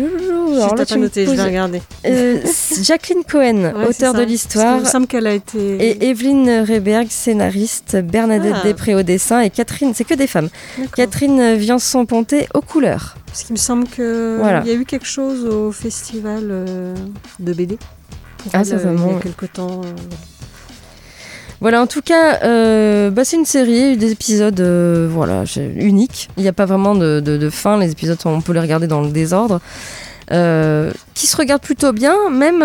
alors 0.53 0.71
Je 0.71 0.77
là, 0.77 0.85
t'ai 0.85 0.95
pas 0.95 1.01
noté, 1.01 1.25
je 1.25 1.31
poses- 1.31 1.37
vais 1.39 1.45
regarder. 1.45 1.83
Euh, 2.07 2.41
c'est 2.45 2.83
Jacqueline 2.85 3.23
Cohen, 3.25 3.65
Ouais, 3.65 3.73
c'est 3.85 3.89
auteur 4.07 4.13
ça. 4.15 4.19
de 4.21 4.25
l'histoire, 4.25 4.75
qu'il 4.77 4.85
me 4.85 4.89
semble 4.91 5.07
qu'elle 5.07 5.27
a 5.27 5.33
été. 5.35 5.59
et 5.59 6.09
Evelyne 6.11 6.65
Reberg, 6.69 7.07
scénariste, 7.11 7.97
Bernadette 8.03 8.55
Ah. 8.57 8.63
Després 8.65 8.95
au 8.95 9.03
dessin 9.03 9.41
et 9.41 9.51
Catherine, 9.51 9.93
c'est 9.95 10.05
que 10.05 10.15
des 10.15 10.27
femmes. 10.27 10.49
Catherine 10.97 11.55
Viançon-Ponté 11.55 12.47
aux 12.55 12.61
couleurs. 12.63 13.17
Parce 13.27 13.43
qu'il 13.45 13.53
me 13.55 13.59
semble 13.59 13.87
qu'il 13.87 14.37
Voilà. 14.39 14.63
y 14.65 14.71
a 14.71 14.75
eu 14.75 14.85
quelque 14.85 15.07
chose 15.07 15.45
au 15.45 15.71
festival 15.73 16.45
euh, 16.51 16.95
de 17.39 17.53
BD. 17.53 17.79
Ah, 18.53 18.59
elle, 18.61 18.67
certainement, 18.67 19.07
Il 19.07 19.11
y 19.11 19.13
a 19.13 19.17
ouais. 19.17 19.23
quelque 19.23 19.47
temps. 19.47 19.81
euh, 19.85 19.89
Voilà, 21.61 21.81
en 21.81 21.87
tout 21.87 22.03
cas, 22.03 22.43
euh, 22.43 23.11
bah, 23.11 23.25
c'est 23.25 23.37
une 23.37 23.47
série, 23.47 23.97
des 23.97 24.13
épisodes 24.13 24.61
euh, 24.61 25.09
voilà, 25.11 25.45
uniques. 25.77 26.29
Il 26.37 26.43
n'y 26.43 26.49
a 26.49 26.53
pas 26.53 26.67
vraiment 26.67 26.95
de, 26.95 27.51
fin, 27.51 27.79
les 27.79 27.91
épisodes, 27.93 28.19
on 28.25 28.41
peut 28.41 28.53
les 28.53 28.61
regarder 28.61 28.87
dans 28.87 29.01
le 29.01 29.11
désordre. 29.11 29.61
Euh, 30.33 30.91
qui 31.15 31.29
se 31.29 31.37
regardent 31.37 31.63
plutôt 31.63 31.93
bien, 31.93 32.17
même 32.31 32.61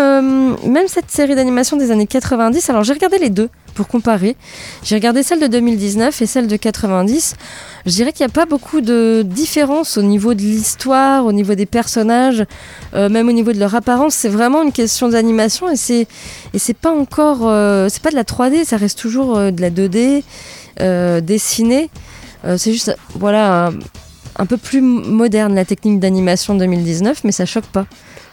cette 0.88 1.10
série 1.10 1.36
d'animation 1.36 1.76
des 1.76 1.92
années 1.92 2.08
90. 2.08 2.68
Alors 2.70 2.82
j'ai 2.82 2.92
regardé 2.92 3.18
les 3.18 3.30
deux 3.30 3.48
pour 3.74 3.88
comparer. 3.88 4.36
J'ai 4.82 4.94
regardé 4.94 5.22
celle 5.22 5.40
de 5.40 5.46
2019 5.46 6.22
et 6.22 6.26
celle 6.26 6.46
de 6.46 6.56
90. 6.56 7.34
Je 7.86 7.90
dirais 7.90 8.12
qu'il 8.12 8.24
n'y 8.24 8.30
a 8.30 8.34
pas 8.34 8.46
beaucoup 8.46 8.80
de 8.80 9.22
différence 9.26 9.96
au 9.96 10.02
niveau 10.02 10.34
de 10.34 10.40
l'histoire, 10.40 11.26
au 11.26 11.32
niveau 11.32 11.54
des 11.54 11.66
personnages, 11.66 12.44
euh, 12.94 13.08
même 13.08 13.28
au 13.28 13.32
niveau 13.32 13.52
de 13.52 13.58
leur 13.58 13.74
apparence. 13.74 14.14
C'est 14.14 14.28
vraiment 14.28 14.62
une 14.62 14.72
question 14.72 15.08
d'animation 15.08 15.68
et 15.68 15.76
c'est 15.76 16.06
et 16.54 16.58
c'est 16.58 16.76
pas 16.76 16.92
encore, 16.92 17.48
euh, 17.48 17.88
c'est 17.90 18.02
pas 18.02 18.10
de 18.10 18.16
la 18.16 18.24
3D, 18.24 18.64
ça 18.64 18.76
reste 18.76 18.98
toujours 18.98 19.36
euh, 19.36 19.50
de 19.50 19.60
la 19.60 19.70
2D 19.70 20.22
euh, 20.80 21.20
dessinée. 21.20 21.90
C'est 22.56 22.72
juste, 22.72 22.96
voilà, 23.14 23.70
un, 24.36 24.46
peu 24.46 24.56
plus 24.56 24.80
moderne 24.80 25.54
la 25.54 25.64
technique 25.64 26.00
d'animation 26.00 26.56
2019, 26.56 27.22
mais 27.22 27.30
ça 27.30 27.46
choque 27.46 27.66
pas. 27.66 27.86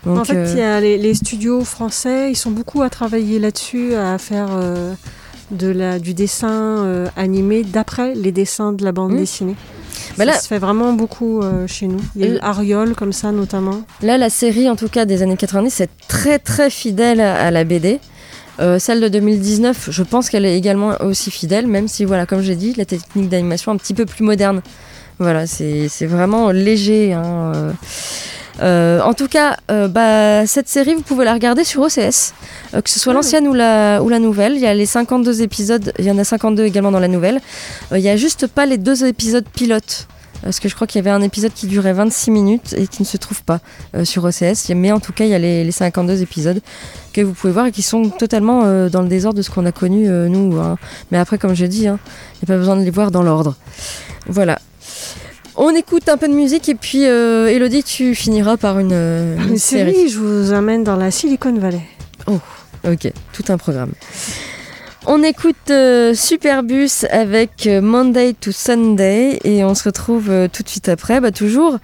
Donc, 0.03 0.17
en 0.17 0.25
fait, 0.25 0.51
il 0.51 0.57
y 0.57 0.61
a 0.63 0.81
les, 0.81 0.97
les 0.97 1.13
studios 1.13 1.63
français, 1.63 2.31
ils 2.31 2.35
sont 2.35 2.49
beaucoup 2.49 2.81
à 2.81 2.89
travailler 2.89 3.37
là-dessus, 3.37 3.93
à 3.93 4.17
faire 4.17 4.47
de 5.51 5.67
la, 5.67 5.99
du 5.99 6.13
dessin 6.13 6.51
euh, 6.85 7.07
animé 7.15 7.63
d'après 7.63 8.13
les 8.15 8.31
dessins 8.31 8.71
de 8.73 8.83
la 8.83 8.91
bande 8.91 9.13
Mm. 9.13 9.17
dessinée. 9.17 9.55
Bah 10.17 10.25
ça 10.25 10.31
là- 10.31 10.39
se 10.39 10.47
fait 10.47 10.59
vraiment 10.59 10.93
beaucoup 10.93 11.41
euh, 11.41 11.67
chez 11.67 11.87
nous. 11.87 11.99
Il 12.15 12.21
y 12.21 12.25
a 12.25 12.27
eu 12.27 12.35
Euh, 12.35 12.39
Ariol 12.41 12.93
comme 12.95 13.13
ça 13.13 13.31
notamment. 13.31 13.81
Là, 14.01 14.17
la 14.17 14.29
série, 14.29 14.69
en 14.69 14.75
tout 14.75 14.87
cas 14.89 15.05
des 15.05 15.21
années 15.21 15.37
90, 15.37 15.69
c'est 15.71 15.89
très 16.07 16.39
très 16.39 16.69
fidèle 16.69 17.19
à, 17.21 17.51
la 17.51 17.63
BD. 17.63 17.99
Euh, 18.59 18.77
celle 18.79 18.99
de 19.01 19.07
2019, 19.07 19.89
je 19.91 20.03
pense 20.03 20.29
qu'elle 20.29 20.45
est 20.45 20.57
également 20.57 20.93
aussi 21.01 21.31
fidèle, 21.31 21.67
même 21.67 21.87
si, 21.87 22.05
voilà, 22.05 22.25
comme 22.25 22.41
j'ai 22.41 22.55
dit, 22.55 22.73
la 22.77 22.85
technique 22.85 23.29
d'animation 23.29 23.71
est 23.71 23.75
un 23.75 23.77
petit 23.77 23.93
peu 23.93 24.05
plus 24.05 24.23
moderne. 24.23 24.61
Voilà, 25.19 25.47
c'est 25.47 25.87
c'est 25.89 26.05
vraiment 26.05 26.51
léger. 26.51 27.13
hein, 27.13 27.51
euh. 27.55 27.71
Euh, 28.61 28.99
en 29.01 29.13
tout 29.13 29.27
cas, 29.27 29.57
euh, 29.71 29.87
bah, 29.87 30.45
cette 30.45 30.67
série, 30.67 30.93
vous 30.93 31.01
pouvez 31.01 31.23
la 31.25 31.33
regarder 31.33 31.63
sur 31.63 31.81
OCS, 31.81 32.33
euh, 32.73 32.81
que 32.81 32.89
ce 32.89 32.99
soit 32.99 33.13
Ah. 33.13 33.15
l'ancienne 33.15 33.47
ou 33.47 33.53
la, 33.53 34.01
ou 34.03 34.09
la 34.09 34.19
nouvelle. 34.19 34.53
Il 34.55 34.59
y 34.61 34.65
a 34.67 34.73
les 34.73 34.85
52 34.85 35.41
épisodes, 35.41 35.93
il 35.97 36.05
y 36.05 36.11
en 36.11 36.17
a 36.17 36.23
52 36.23 36.65
également 36.65 36.91
dans 36.91 36.99
la 36.99 37.07
nouvelle. 37.07 37.39
Il 37.95 38.01
n'y 38.01 38.09
a 38.09 38.17
juste 38.17 38.47
pas 38.47 38.65
les 38.65 38.77
deux 38.77 39.05
épisodes 39.05 39.45
pilotes. 39.53 40.07
Parce 40.41 40.61
que 40.61 40.69
je 40.69 40.75
crois 40.75 40.87
qu'il 40.87 40.99
y 40.99 41.01
avait 41.05 41.09
un 41.13 41.21
épisode 41.21 41.51
qui 41.53 41.67
durait 41.67 41.91
26 41.91 42.31
minutes 42.31 42.73
et 42.77 42.87
qui 42.87 43.01
ne 43.01 43.05
se 43.07 43.17
trouve 43.17 43.43
pas 43.43 43.59
sur 44.05 44.23
OCS. 44.23 44.69
Mais 44.73 44.89
en 44.93 45.01
tout 45.01 45.11
cas, 45.11 45.25
il 45.25 45.31
y 45.31 45.33
a 45.33 45.39
les, 45.39 45.65
les 45.65 45.71
52 45.71 46.21
épisodes 46.21 46.61
que 47.11 47.19
vous 47.19 47.33
pouvez 47.33 47.51
voir 47.51 47.65
et 47.65 47.71
qui 47.73 47.81
sont 47.81 48.07
totalement 48.09 48.61
dans 48.87 49.01
le 49.01 49.09
désordre 49.09 49.35
de 49.37 49.41
ce 49.41 49.49
qu'on 49.51 49.65
a 49.65 49.73
connu 49.73 50.07
nous. 50.07 50.57
hein. 50.57 50.77
Mais 51.11 51.17
après, 51.17 51.37
comme 51.37 51.55
je 51.55 51.65
dis, 51.65 51.89
hein, 51.89 51.99
il 52.35 52.45
n'y 52.45 52.53
a 52.53 52.55
pas 52.55 52.57
besoin 52.57 52.77
de 52.77 52.83
les 52.83 52.89
voir 52.89 53.11
dans 53.11 53.21
l'ordre. 53.21 53.55
Voilà. 54.27 54.59
On 55.55 55.75
écoute 55.75 56.07
un 56.09 56.17
peu 56.17 56.27
de 56.27 56.33
musique 56.33 56.69
et 56.69 56.75
puis 56.75 57.05
euh, 57.05 57.47
Elodie, 57.47 57.83
tu 57.83 58.15
finiras 58.15 58.57
par 58.57 58.79
une, 58.79 58.93
euh, 58.93 59.35
une 59.37 59.49
Une 59.51 59.57
série. 59.57 59.93
série, 59.93 60.09
je 60.09 60.19
vous 60.19 60.53
amène 60.53 60.83
dans 60.83 60.95
la 60.95 61.11
Silicon 61.11 61.53
Valley. 61.53 61.81
Ok, 62.27 63.11
tout 63.33 63.43
un 63.49 63.57
programme. 63.57 63.91
On 65.05 65.23
écoute 65.23 65.55
euh, 65.71 66.13
Superbus 66.13 67.05
avec 67.09 67.67
Monday 67.81 68.33
to 68.33 68.51
Sunday 68.51 69.39
et 69.43 69.63
on 69.65 69.73
se 69.73 69.83
retrouve 69.85 70.29
euh, 70.29 70.47
tout 70.51 70.61
de 70.63 70.69
suite 70.69 70.87
après, 70.87 71.19
bah, 71.19 71.31
toujours 71.31 71.77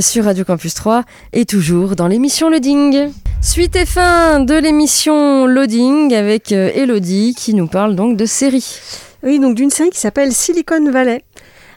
sur 0.00 0.24
Radio 0.24 0.44
Campus 0.44 0.74
3 0.74 1.04
et 1.32 1.44
toujours 1.44 1.94
dans 1.96 2.08
l'émission 2.08 2.48
Loading. 2.50 3.10
Suite 3.40 3.76
et 3.76 3.86
fin 3.86 4.40
de 4.40 4.54
l'émission 4.54 5.46
Loading 5.46 6.14
avec 6.14 6.50
Elodie 6.52 7.34
qui 7.36 7.54
nous 7.54 7.66
parle 7.66 7.94
donc 7.94 8.16
de 8.16 8.24
séries. 8.26 8.78
Oui, 9.24 9.38
donc 9.38 9.54
d'une 9.54 9.70
série 9.70 9.90
qui 9.90 10.00
s'appelle 10.00 10.32
Silicon 10.32 10.90
Valley. 10.90 11.22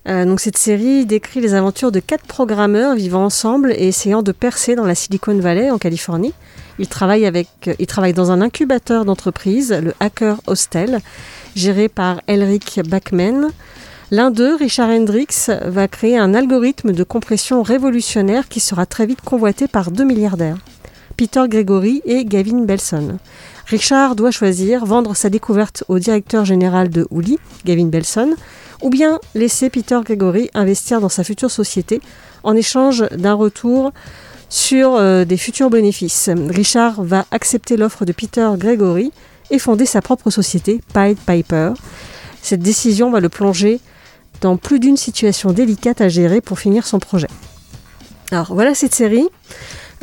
Euh, 0.07 0.25
donc 0.25 0.39
cette 0.39 0.57
série 0.57 1.05
décrit 1.05 1.41
les 1.41 1.55
aventures 1.55 1.91
de 1.91 1.99
quatre 1.99 2.25
programmeurs 2.25 2.95
vivant 2.95 3.25
ensemble 3.25 3.71
et 3.71 3.87
essayant 3.87 4.21
de 4.21 4.31
percer 4.31 4.75
dans 4.75 4.85
la 4.85 4.93
Silicon 4.93 5.37
Valley 5.39 5.71
en 5.71 5.79
Californie. 5.79 6.33
Ils 6.77 6.87
travaillent, 6.87 7.25
avec, 7.25 7.47
euh, 7.67 7.73
ils 7.79 7.87
travaillent 7.87 8.13
dans 8.13 8.31
un 8.31 8.41
incubateur 8.41 9.05
d'entreprise, 9.05 9.71
le 9.71 9.93
Hacker 9.99 10.37
Hostel, 10.45 10.99
géré 11.55 11.89
par 11.89 12.21
Elric 12.27 12.81
Bachman. 12.87 13.49
L'un 14.11 14.29
d'eux, 14.29 14.55
Richard 14.55 14.89
Hendricks, 14.89 15.49
va 15.65 15.87
créer 15.87 16.17
un 16.17 16.35
algorithme 16.35 16.91
de 16.91 17.03
compression 17.03 17.63
révolutionnaire 17.63 18.47
qui 18.47 18.59
sera 18.59 18.85
très 18.85 19.07
vite 19.07 19.21
convoité 19.21 19.67
par 19.67 19.89
deux 19.89 20.03
milliardaires. 20.03 20.57
Peter 21.17 21.43
Gregory 21.47 22.01
et 22.05 22.25
Gavin 22.25 22.65
Belson. 22.65 23.17
Richard 23.65 24.15
doit 24.15 24.31
choisir 24.31 24.85
vendre 24.85 25.15
sa 25.15 25.29
découverte 25.29 25.83
au 25.87 25.97
directeur 25.97 26.45
général 26.45 26.89
de 26.89 27.07
Hooli, 27.09 27.39
Gavin 27.65 27.85
Belson, 27.85 28.35
ou 28.85 28.89
bien 28.89 29.19
laisser 29.33 29.71
Peter 29.71 29.99
Gregory 30.05 30.51
investir 30.53 31.01
dans 31.01 31.09
sa 31.09 31.23
future 31.23 31.49
société 31.49 31.99
en 32.43 32.55
échange 32.55 33.03
d'un 33.09 33.33
retour 33.33 33.91
sur 34.47 34.93
euh, 34.93 35.25
des 35.25 35.37
futurs 35.37 35.71
bénéfices. 35.71 36.29
Richard 36.49 37.03
va 37.03 37.25
accepter 37.31 37.77
l'offre 37.77 38.05
de 38.05 38.11
Peter 38.11 38.47
Gregory 38.55 39.11
et 39.49 39.57
fonder 39.57 39.87
sa 39.87 40.03
propre 40.03 40.29
société, 40.29 40.81
Pied 40.93 41.17
Piper. 41.25 41.73
Cette 42.43 42.59
décision 42.59 43.09
va 43.09 43.19
le 43.21 43.29
plonger 43.29 43.79
dans 44.41 44.55
plus 44.55 44.79
d'une 44.79 44.97
situation 44.97 45.51
délicate 45.51 45.99
à 45.99 46.07
gérer 46.07 46.39
pour 46.39 46.59
finir 46.59 46.85
son 46.85 46.99
projet. 46.99 47.29
Alors 48.29 48.53
voilà 48.53 48.75
cette 48.75 48.93
série. 48.93 49.27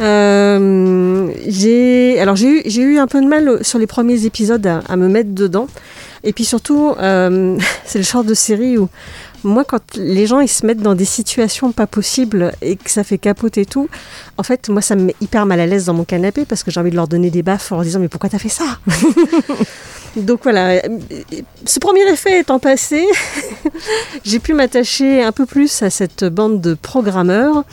Euh, 0.01 1.30
j'ai 1.47 2.16
eu, 2.16 2.99
un 2.99 3.07
peu 3.07 3.20
de 3.20 3.28
mal 3.28 3.64
sur 3.64 3.78
les 3.78 3.87
premiers 3.87 4.26
épisodes 4.26 4.66
à 4.66 4.97
me 4.97 5.07
mettre 5.09 5.30
dedans. 5.30 5.68
Et 6.25 6.33
puis 6.33 6.45
surtout, 6.45 6.95
euh, 6.99 7.59
c'est 7.85 7.99
le 7.99 8.05
genre 8.05 8.25
de 8.25 8.35
série 8.35 8.79
où 8.79 8.89
moi, 9.45 9.64
quand 9.64 9.97
les 9.97 10.27
gens 10.27 10.41
ils 10.41 10.49
se 10.49 10.64
mettent 10.64 10.83
dans 10.83 10.95
des 10.95 11.05
situations 11.05 11.73
pas 11.73 11.89
possibles 11.89 12.53
et 12.62 12.77
que 12.77 12.91
ça 12.91 13.03
fait 13.03 13.18
capoter 13.18 13.66
tout, 13.66 13.89
en 14.39 14.43
fait, 14.43 14.68
moi, 14.68 14.81
ça 14.81 14.95
me 14.95 15.07
met 15.07 15.16
hyper 15.20 15.47
mal 15.47 15.59
à 15.59 15.66
l'aise 15.66 15.87
dans 15.87 15.95
mon 15.95 16.05
canapé 16.05 16.45
parce 16.45 16.62
que 16.62 16.70
j'ai 16.70 16.79
envie 16.79 16.91
de 16.91 16.97
leur 16.97 17.09
donner 17.09 17.31
des 17.31 17.43
baffes 17.43 17.73
en 17.73 17.77
leur 17.77 17.85
disant 17.85 17.99
mais 17.99 18.09
pourquoi 18.09 18.31
t'as 18.31 18.39
fait 18.39 18.49
ça? 18.49 18.79
Donc 20.16 20.41
voilà, 20.43 20.83
ce 21.64 21.79
premier 21.79 22.03
effet 22.11 22.41
étant 22.41 22.59
passé, 22.59 23.07
j'ai 24.25 24.39
pu 24.39 24.53
m'attacher 24.53 25.23
un 25.23 25.33
peu 25.33 25.47
plus 25.47 25.83
à 25.83 25.89
cette 25.89 26.25
bande 26.25 26.61
de 26.61 26.75
programmeurs. 26.75 27.64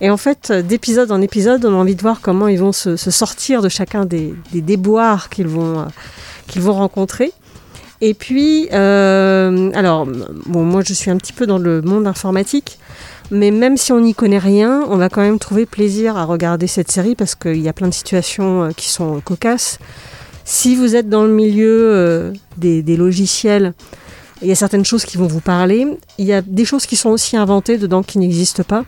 Et 0.00 0.10
en 0.10 0.16
fait, 0.16 0.50
d'épisode 0.50 1.12
en 1.12 1.20
épisode, 1.20 1.64
on 1.66 1.74
a 1.74 1.76
envie 1.76 1.94
de 1.94 2.02
voir 2.02 2.20
comment 2.22 2.48
ils 2.48 2.58
vont 2.58 2.72
se, 2.72 2.96
se 2.96 3.10
sortir 3.10 3.60
de 3.62 3.68
chacun 3.68 4.06
des, 4.06 4.34
des 4.52 4.62
déboires 4.62 5.28
qu'ils 5.28 5.46
vont, 5.46 5.80
euh, 5.80 5.84
qu'ils 6.48 6.62
vont 6.62 6.72
rencontrer. 6.72 7.32
Et 8.04 8.14
puis, 8.14 8.68
euh, 8.72 9.70
alors, 9.74 10.08
bon, 10.46 10.64
moi 10.64 10.82
je 10.84 10.92
suis 10.92 11.08
un 11.08 11.16
petit 11.16 11.32
peu 11.32 11.46
dans 11.46 11.58
le 11.58 11.82
monde 11.82 12.08
informatique, 12.08 12.80
mais 13.30 13.52
même 13.52 13.76
si 13.76 13.92
on 13.92 14.00
n'y 14.00 14.12
connaît 14.12 14.40
rien, 14.40 14.84
on 14.88 14.96
va 14.96 15.08
quand 15.08 15.20
même 15.20 15.38
trouver 15.38 15.66
plaisir 15.66 16.16
à 16.16 16.24
regarder 16.24 16.66
cette 16.66 16.90
série 16.90 17.14
parce 17.14 17.36
qu'il 17.36 17.60
y 17.60 17.68
a 17.68 17.72
plein 17.72 17.86
de 17.86 17.94
situations 17.94 18.64
euh, 18.64 18.70
qui 18.76 18.88
sont 18.88 19.20
cocasses. 19.20 19.78
Si 20.44 20.74
vous 20.74 20.96
êtes 20.96 21.08
dans 21.08 21.22
le 21.22 21.32
milieu 21.32 21.92
euh, 21.94 22.32
des, 22.56 22.82
logiciels, 22.96 23.72
il 24.42 24.48
y 24.48 24.52
a 24.52 24.56
certaines 24.56 24.84
choses 24.84 25.04
qui 25.04 25.16
vont 25.16 25.28
vous 25.28 25.40
parler. 25.40 25.86
Il 26.18 26.26
y 26.26 26.32
a 26.32 26.42
des 26.42 26.64
choses 26.64 26.86
qui 26.86 26.96
sont 26.96 27.10
aussi 27.10 27.36
inventées 27.36 27.78
dedans 27.78 28.02
qui 28.02 28.18
n'existent 28.18 28.64
pas. 28.64 28.84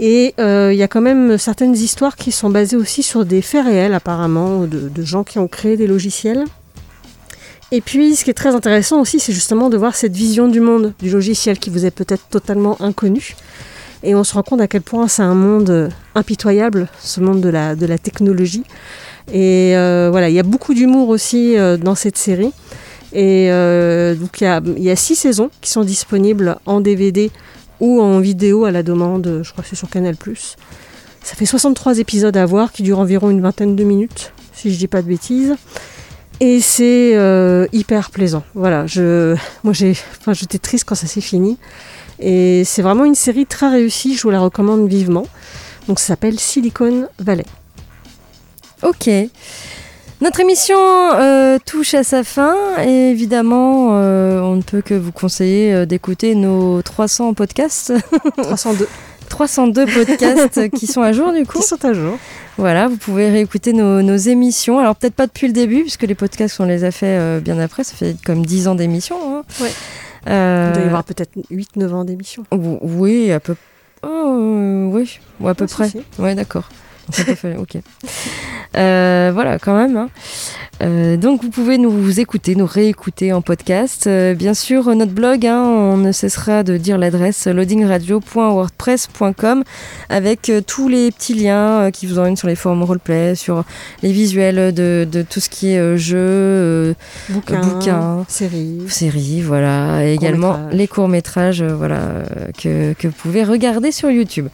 Et 0.00 0.34
il 0.38 0.76
y 0.76 0.82
a 0.82 0.88
quand 0.88 1.00
même 1.00 1.38
certaines 1.38 1.74
histoires 1.74 2.16
qui 2.16 2.32
sont 2.32 2.50
basées 2.50 2.76
aussi 2.76 3.04
sur 3.04 3.24
des 3.24 3.42
faits 3.42 3.64
réels 3.64 3.94
apparemment, 3.94 4.62
de, 4.62 4.88
de 4.88 5.02
gens 5.02 5.22
qui 5.22 5.38
ont 5.38 5.46
créé 5.46 5.76
des 5.76 5.86
logiciels. 5.86 6.44
Et 7.70 7.82
puis, 7.82 8.16
ce 8.16 8.24
qui 8.24 8.30
est 8.30 8.34
très 8.34 8.54
intéressant 8.54 9.00
aussi, 9.00 9.20
c'est 9.20 9.32
justement 9.32 9.68
de 9.68 9.76
voir 9.76 9.94
cette 9.94 10.14
vision 10.14 10.48
du 10.48 10.60
monde 10.60 10.94
du 11.00 11.10
logiciel 11.10 11.58
qui 11.58 11.68
vous 11.68 11.84
est 11.84 11.90
peut-être 11.90 12.26
totalement 12.30 12.80
inconnu. 12.80 13.36
Et 14.02 14.14
on 14.14 14.24
se 14.24 14.32
rend 14.34 14.42
compte 14.42 14.60
à 14.60 14.68
quel 14.68 14.80
point 14.80 15.08
c'est 15.08 15.22
un 15.22 15.34
monde 15.34 15.70
euh, 15.70 15.88
impitoyable, 16.14 16.88
ce 17.00 17.20
monde 17.20 17.40
de 17.40 17.48
la, 17.48 17.74
de 17.74 17.84
la 17.84 17.98
technologie. 17.98 18.64
Et 19.32 19.76
euh, 19.76 20.08
voilà, 20.10 20.30
il 20.30 20.34
y 20.34 20.38
a 20.38 20.44
beaucoup 20.44 20.72
d'humour 20.72 21.08
aussi 21.10 21.58
euh, 21.58 21.76
dans 21.76 21.94
cette 21.94 22.16
série. 22.16 22.52
Et 23.12 23.50
euh, 23.50 24.14
donc, 24.14 24.40
il 24.40 24.44
y, 24.44 24.46
a, 24.46 24.62
il 24.64 24.82
y 24.82 24.90
a 24.90 24.96
six 24.96 25.16
saisons 25.16 25.50
qui 25.60 25.70
sont 25.70 25.84
disponibles 25.84 26.56
en 26.64 26.80
DVD 26.80 27.30
ou 27.80 28.00
en 28.00 28.20
vidéo 28.20 28.64
à 28.64 28.70
la 28.70 28.82
demande, 28.82 29.40
je 29.42 29.52
crois 29.52 29.62
que 29.62 29.70
c'est 29.70 29.76
sur 29.76 29.90
Canal+. 29.90 30.16
Ça 31.22 31.34
fait 31.34 31.46
63 31.46 31.98
épisodes 31.98 32.36
à 32.36 32.46
voir 32.46 32.72
qui 32.72 32.82
durent 32.82 32.98
environ 32.98 33.30
une 33.30 33.40
vingtaine 33.40 33.76
de 33.76 33.84
minutes, 33.84 34.32
si 34.52 34.72
je 34.72 34.78
dis 34.78 34.88
pas 34.88 35.02
de 35.02 35.08
bêtises. 35.08 35.54
Et 36.40 36.60
c'est 36.60 37.16
euh, 37.16 37.66
hyper 37.72 38.10
plaisant. 38.10 38.44
Voilà, 38.54 38.86
je, 38.86 39.36
moi 39.64 39.72
j'ai, 39.72 39.92
enfin, 40.20 40.32
j'étais 40.32 40.58
triste 40.58 40.84
quand 40.86 40.94
ça 40.94 41.06
s'est 41.06 41.20
fini. 41.20 41.58
Et 42.20 42.62
c'est 42.64 42.82
vraiment 42.82 43.04
une 43.04 43.14
série 43.14 43.46
très 43.46 43.68
réussie, 43.68 44.16
je 44.16 44.22
vous 44.22 44.30
la 44.30 44.40
recommande 44.40 44.88
vivement. 44.88 45.26
Donc 45.88 45.98
ça 45.98 46.08
s'appelle 46.08 46.38
Silicon 46.38 47.08
Valley. 47.18 47.46
Ok. 48.82 49.10
Notre 50.20 50.40
émission 50.40 50.78
euh, 50.78 51.58
touche 51.64 51.94
à 51.94 52.02
sa 52.02 52.24
fin 52.24 52.56
et 52.84 53.10
évidemment, 53.10 53.90
euh, 53.92 54.40
on 54.40 54.56
ne 54.56 54.62
peut 54.62 54.82
que 54.82 54.94
vous 54.94 55.12
conseiller 55.12 55.86
d'écouter 55.86 56.34
nos 56.34 56.82
300 56.82 57.34
podcasts. 57.34 57.92
302. 58.42 58.88
302 59.46 59.86
podcasts 59.86 60.68
qui 60.70 60.86
sont 60.88 61.00
à 61.02 61.12
jour 61.12 61.32
du 61.32 61.46
coup. 61.46 61.58
Qui 61.60 61.66
sont 61.66 61.84
à 61.84 61.92
jour. 61.92 62.18
Voilà, 62.56 62.88
vous 62.88 62.96
pouvez 62.96 63.30
réécouter 63.30 63.72
nos, 63.72 64.02
nos 64.02 64.16
émissions. 64.16 64.80
Alors 64.80 64.96
peut-être 64.96 65.14
pas 65.14 65.28
depuis 65.28 65.46
le 65.46 65.52
début, 65.52 65.82
puisque 65.82 66.02
les 66.02 66.16
podcasts, 66.16 66.58
on 66.58 66.64
les 66.64 66.82
a 66.82 66.90
fait 66.90 67.06
euh, 67.18 67.38
bien 67.40 67.58
après. 67.60 67.84
Ça 67.84 67.94
fait 67.94 68.16
comme 68.24 68.44
10 68.44 68.66
ans 68.66 68.74
d'émission. 68.74 69.16
Hein. 69.28 69.44
Ouais. 69.60 69.70
Euh, 70.28 70.70
Il 70.70 70.74
doit 70.74 70.82
y 70.82 70.86
avoir 70.86 71.04
peut-être 71.04 71.30
8-9 71.52 71.92
ans 71.94 72.04
d'émission. 72.04 72.42
ou- 72.52 72.78
Oui, 72.82 73.30
à 73.30 73.38
peu, 73.38 73.54
oh, 74.02 74.90
oui, 74.92 75.20
ou 75.40 75.46
à 75.48 75.54
peu 75.54 75.66
Ah, 75.70 75.72
près. 75.72 75.92
Ouais, 76.18 76.34
d'accord. 76.34 76.68
Ok. 77.58 77.76
Euh, 78.76 79.30
voilà, 79.32 79.58
quand 79.58 79.74
même. 79.76 79.96
hein. 79.96 80.08
Euh, 80.82 81.16
donc, 81.16 81.42
vous 81.42 81.48
pouvez 81.50 81.76
nous 81.78 82.20
écouter, 82.20 82.54
nous 82.54 82.66
réécouter 82.66 83.32
en 83.32 83.40
podcast. 83.42 84.06
Euh, 84.06 84.34
bien 84.34 84.54
sûr, 84.54 84.94
notre 84.94 85.10
blog, 85.12 85.44
hein, 85.46 85.62
on 85.64 85.96
ne 85.96 86.12
cessera 86.12 86.62
de 86.62 86.76
dire 86.76 86.98
l'adresse 86.98 87.46
loadingradio.wordpress.com 87.48 89.64
avec 90.08 90.52
tous 90.66 90.88
les 90.88 91.10
petits 91.10 91.34
liens 91.34 91.90
qui 91.90 92.06
vous 92.06 92.18
emmènent 92.20 92.36
sur 92.36 92.46
les 92.48 92.54
forums 92.54 92.84
roleplay, 92.84 93.34
sur 93.34 93.64
les 94.02 94.12
visuels 94.12 94.72
de, 94.72 95.06
de 95.10 95.22
tout 95.22 95.40
ce 95.40 95.48
qui 95.48 95.72
est 95.72 95.98
jeu, 95.98 96.16
euh, 96.18 96.94
Bouquins, 97.30 97.60
bouquins. 97.60 98.24
séries. 98.28 98.82
séries, 98.88 99.40
voilà, 99.42 100.04
et 100.06 100.12
également 100.14 100.58
les 100.70 100.86
courts 100.86 101.08
métrages, 101.08 101.62
voilà, 101.62 102.22
que, 102.62 102.92
que 102.92 103.08
vous 103.08 103.14
pouvez 103.14 103.42
regarder 103.44 103.90
sur 103.90 104.10
YouTube. 104.10 104.46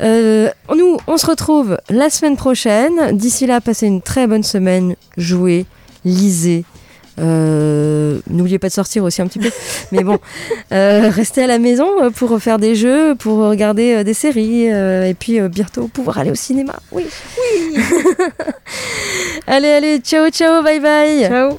Euh, 0.00 0.50
nous, 0.74 0.96
on 1.06 1.16
se 1.16 1.26
retrouve 1.26 1.78
la 1.88 2.10
semaine 2.10 2.36
prochaine. 2.36 3.16
D'ici 3.16 3.46
là, 3.46 3.60
passez 3.60 3.86
une 3.86 4.02
très 4.02 4.26
bonne 4.26 4.42
semaine, 4.42 4.96
jouez, 5.16 5.66
lisez. 6.04 6.64
Euh, 7.18 8.18
N'oubliez 8.28 8.58
pas 8.58 8.68
de 8.68 8.74
sortir 8.74 9.02
aussi 9.04 9.22
un 9.22 9.26
petit 9.26 9.38
peu, 9.38 9.50
mais 9.92 10.04
bon, 10.04 10.18
euh, 10.72 11.08
restez 11.08 11.44
à 11.44 11.46
la 11.46 11.58
maison 11.58 12.10
pour 12.14 12.38
faire 12.40 12.58
des 12.58 12.74
jeux, 12.74 13.14
pour 13.14 13.38
regarder 13.38 14.04
des 14.04 14.12
séries, 14.14 14.70
euh, 14.70 15.08
et 15.08 15.14
puis 15.14 15.40
bientôt 15.48 15.88
pouvoir 15.88 16.18
aller 16.18 16.30
au 16.30 16.34
cinéma. 16.34 16.74
Oui, 16.92 17.06
oui. 17.38 17.76
allez, 19.46 19.68
allez, 19.68 19.98
ciao, 20.00 20.28
ciao, 20.28 20.62
bye 20.62 20.80
bye. 20.80 21.26
Ciao 21.26 21.58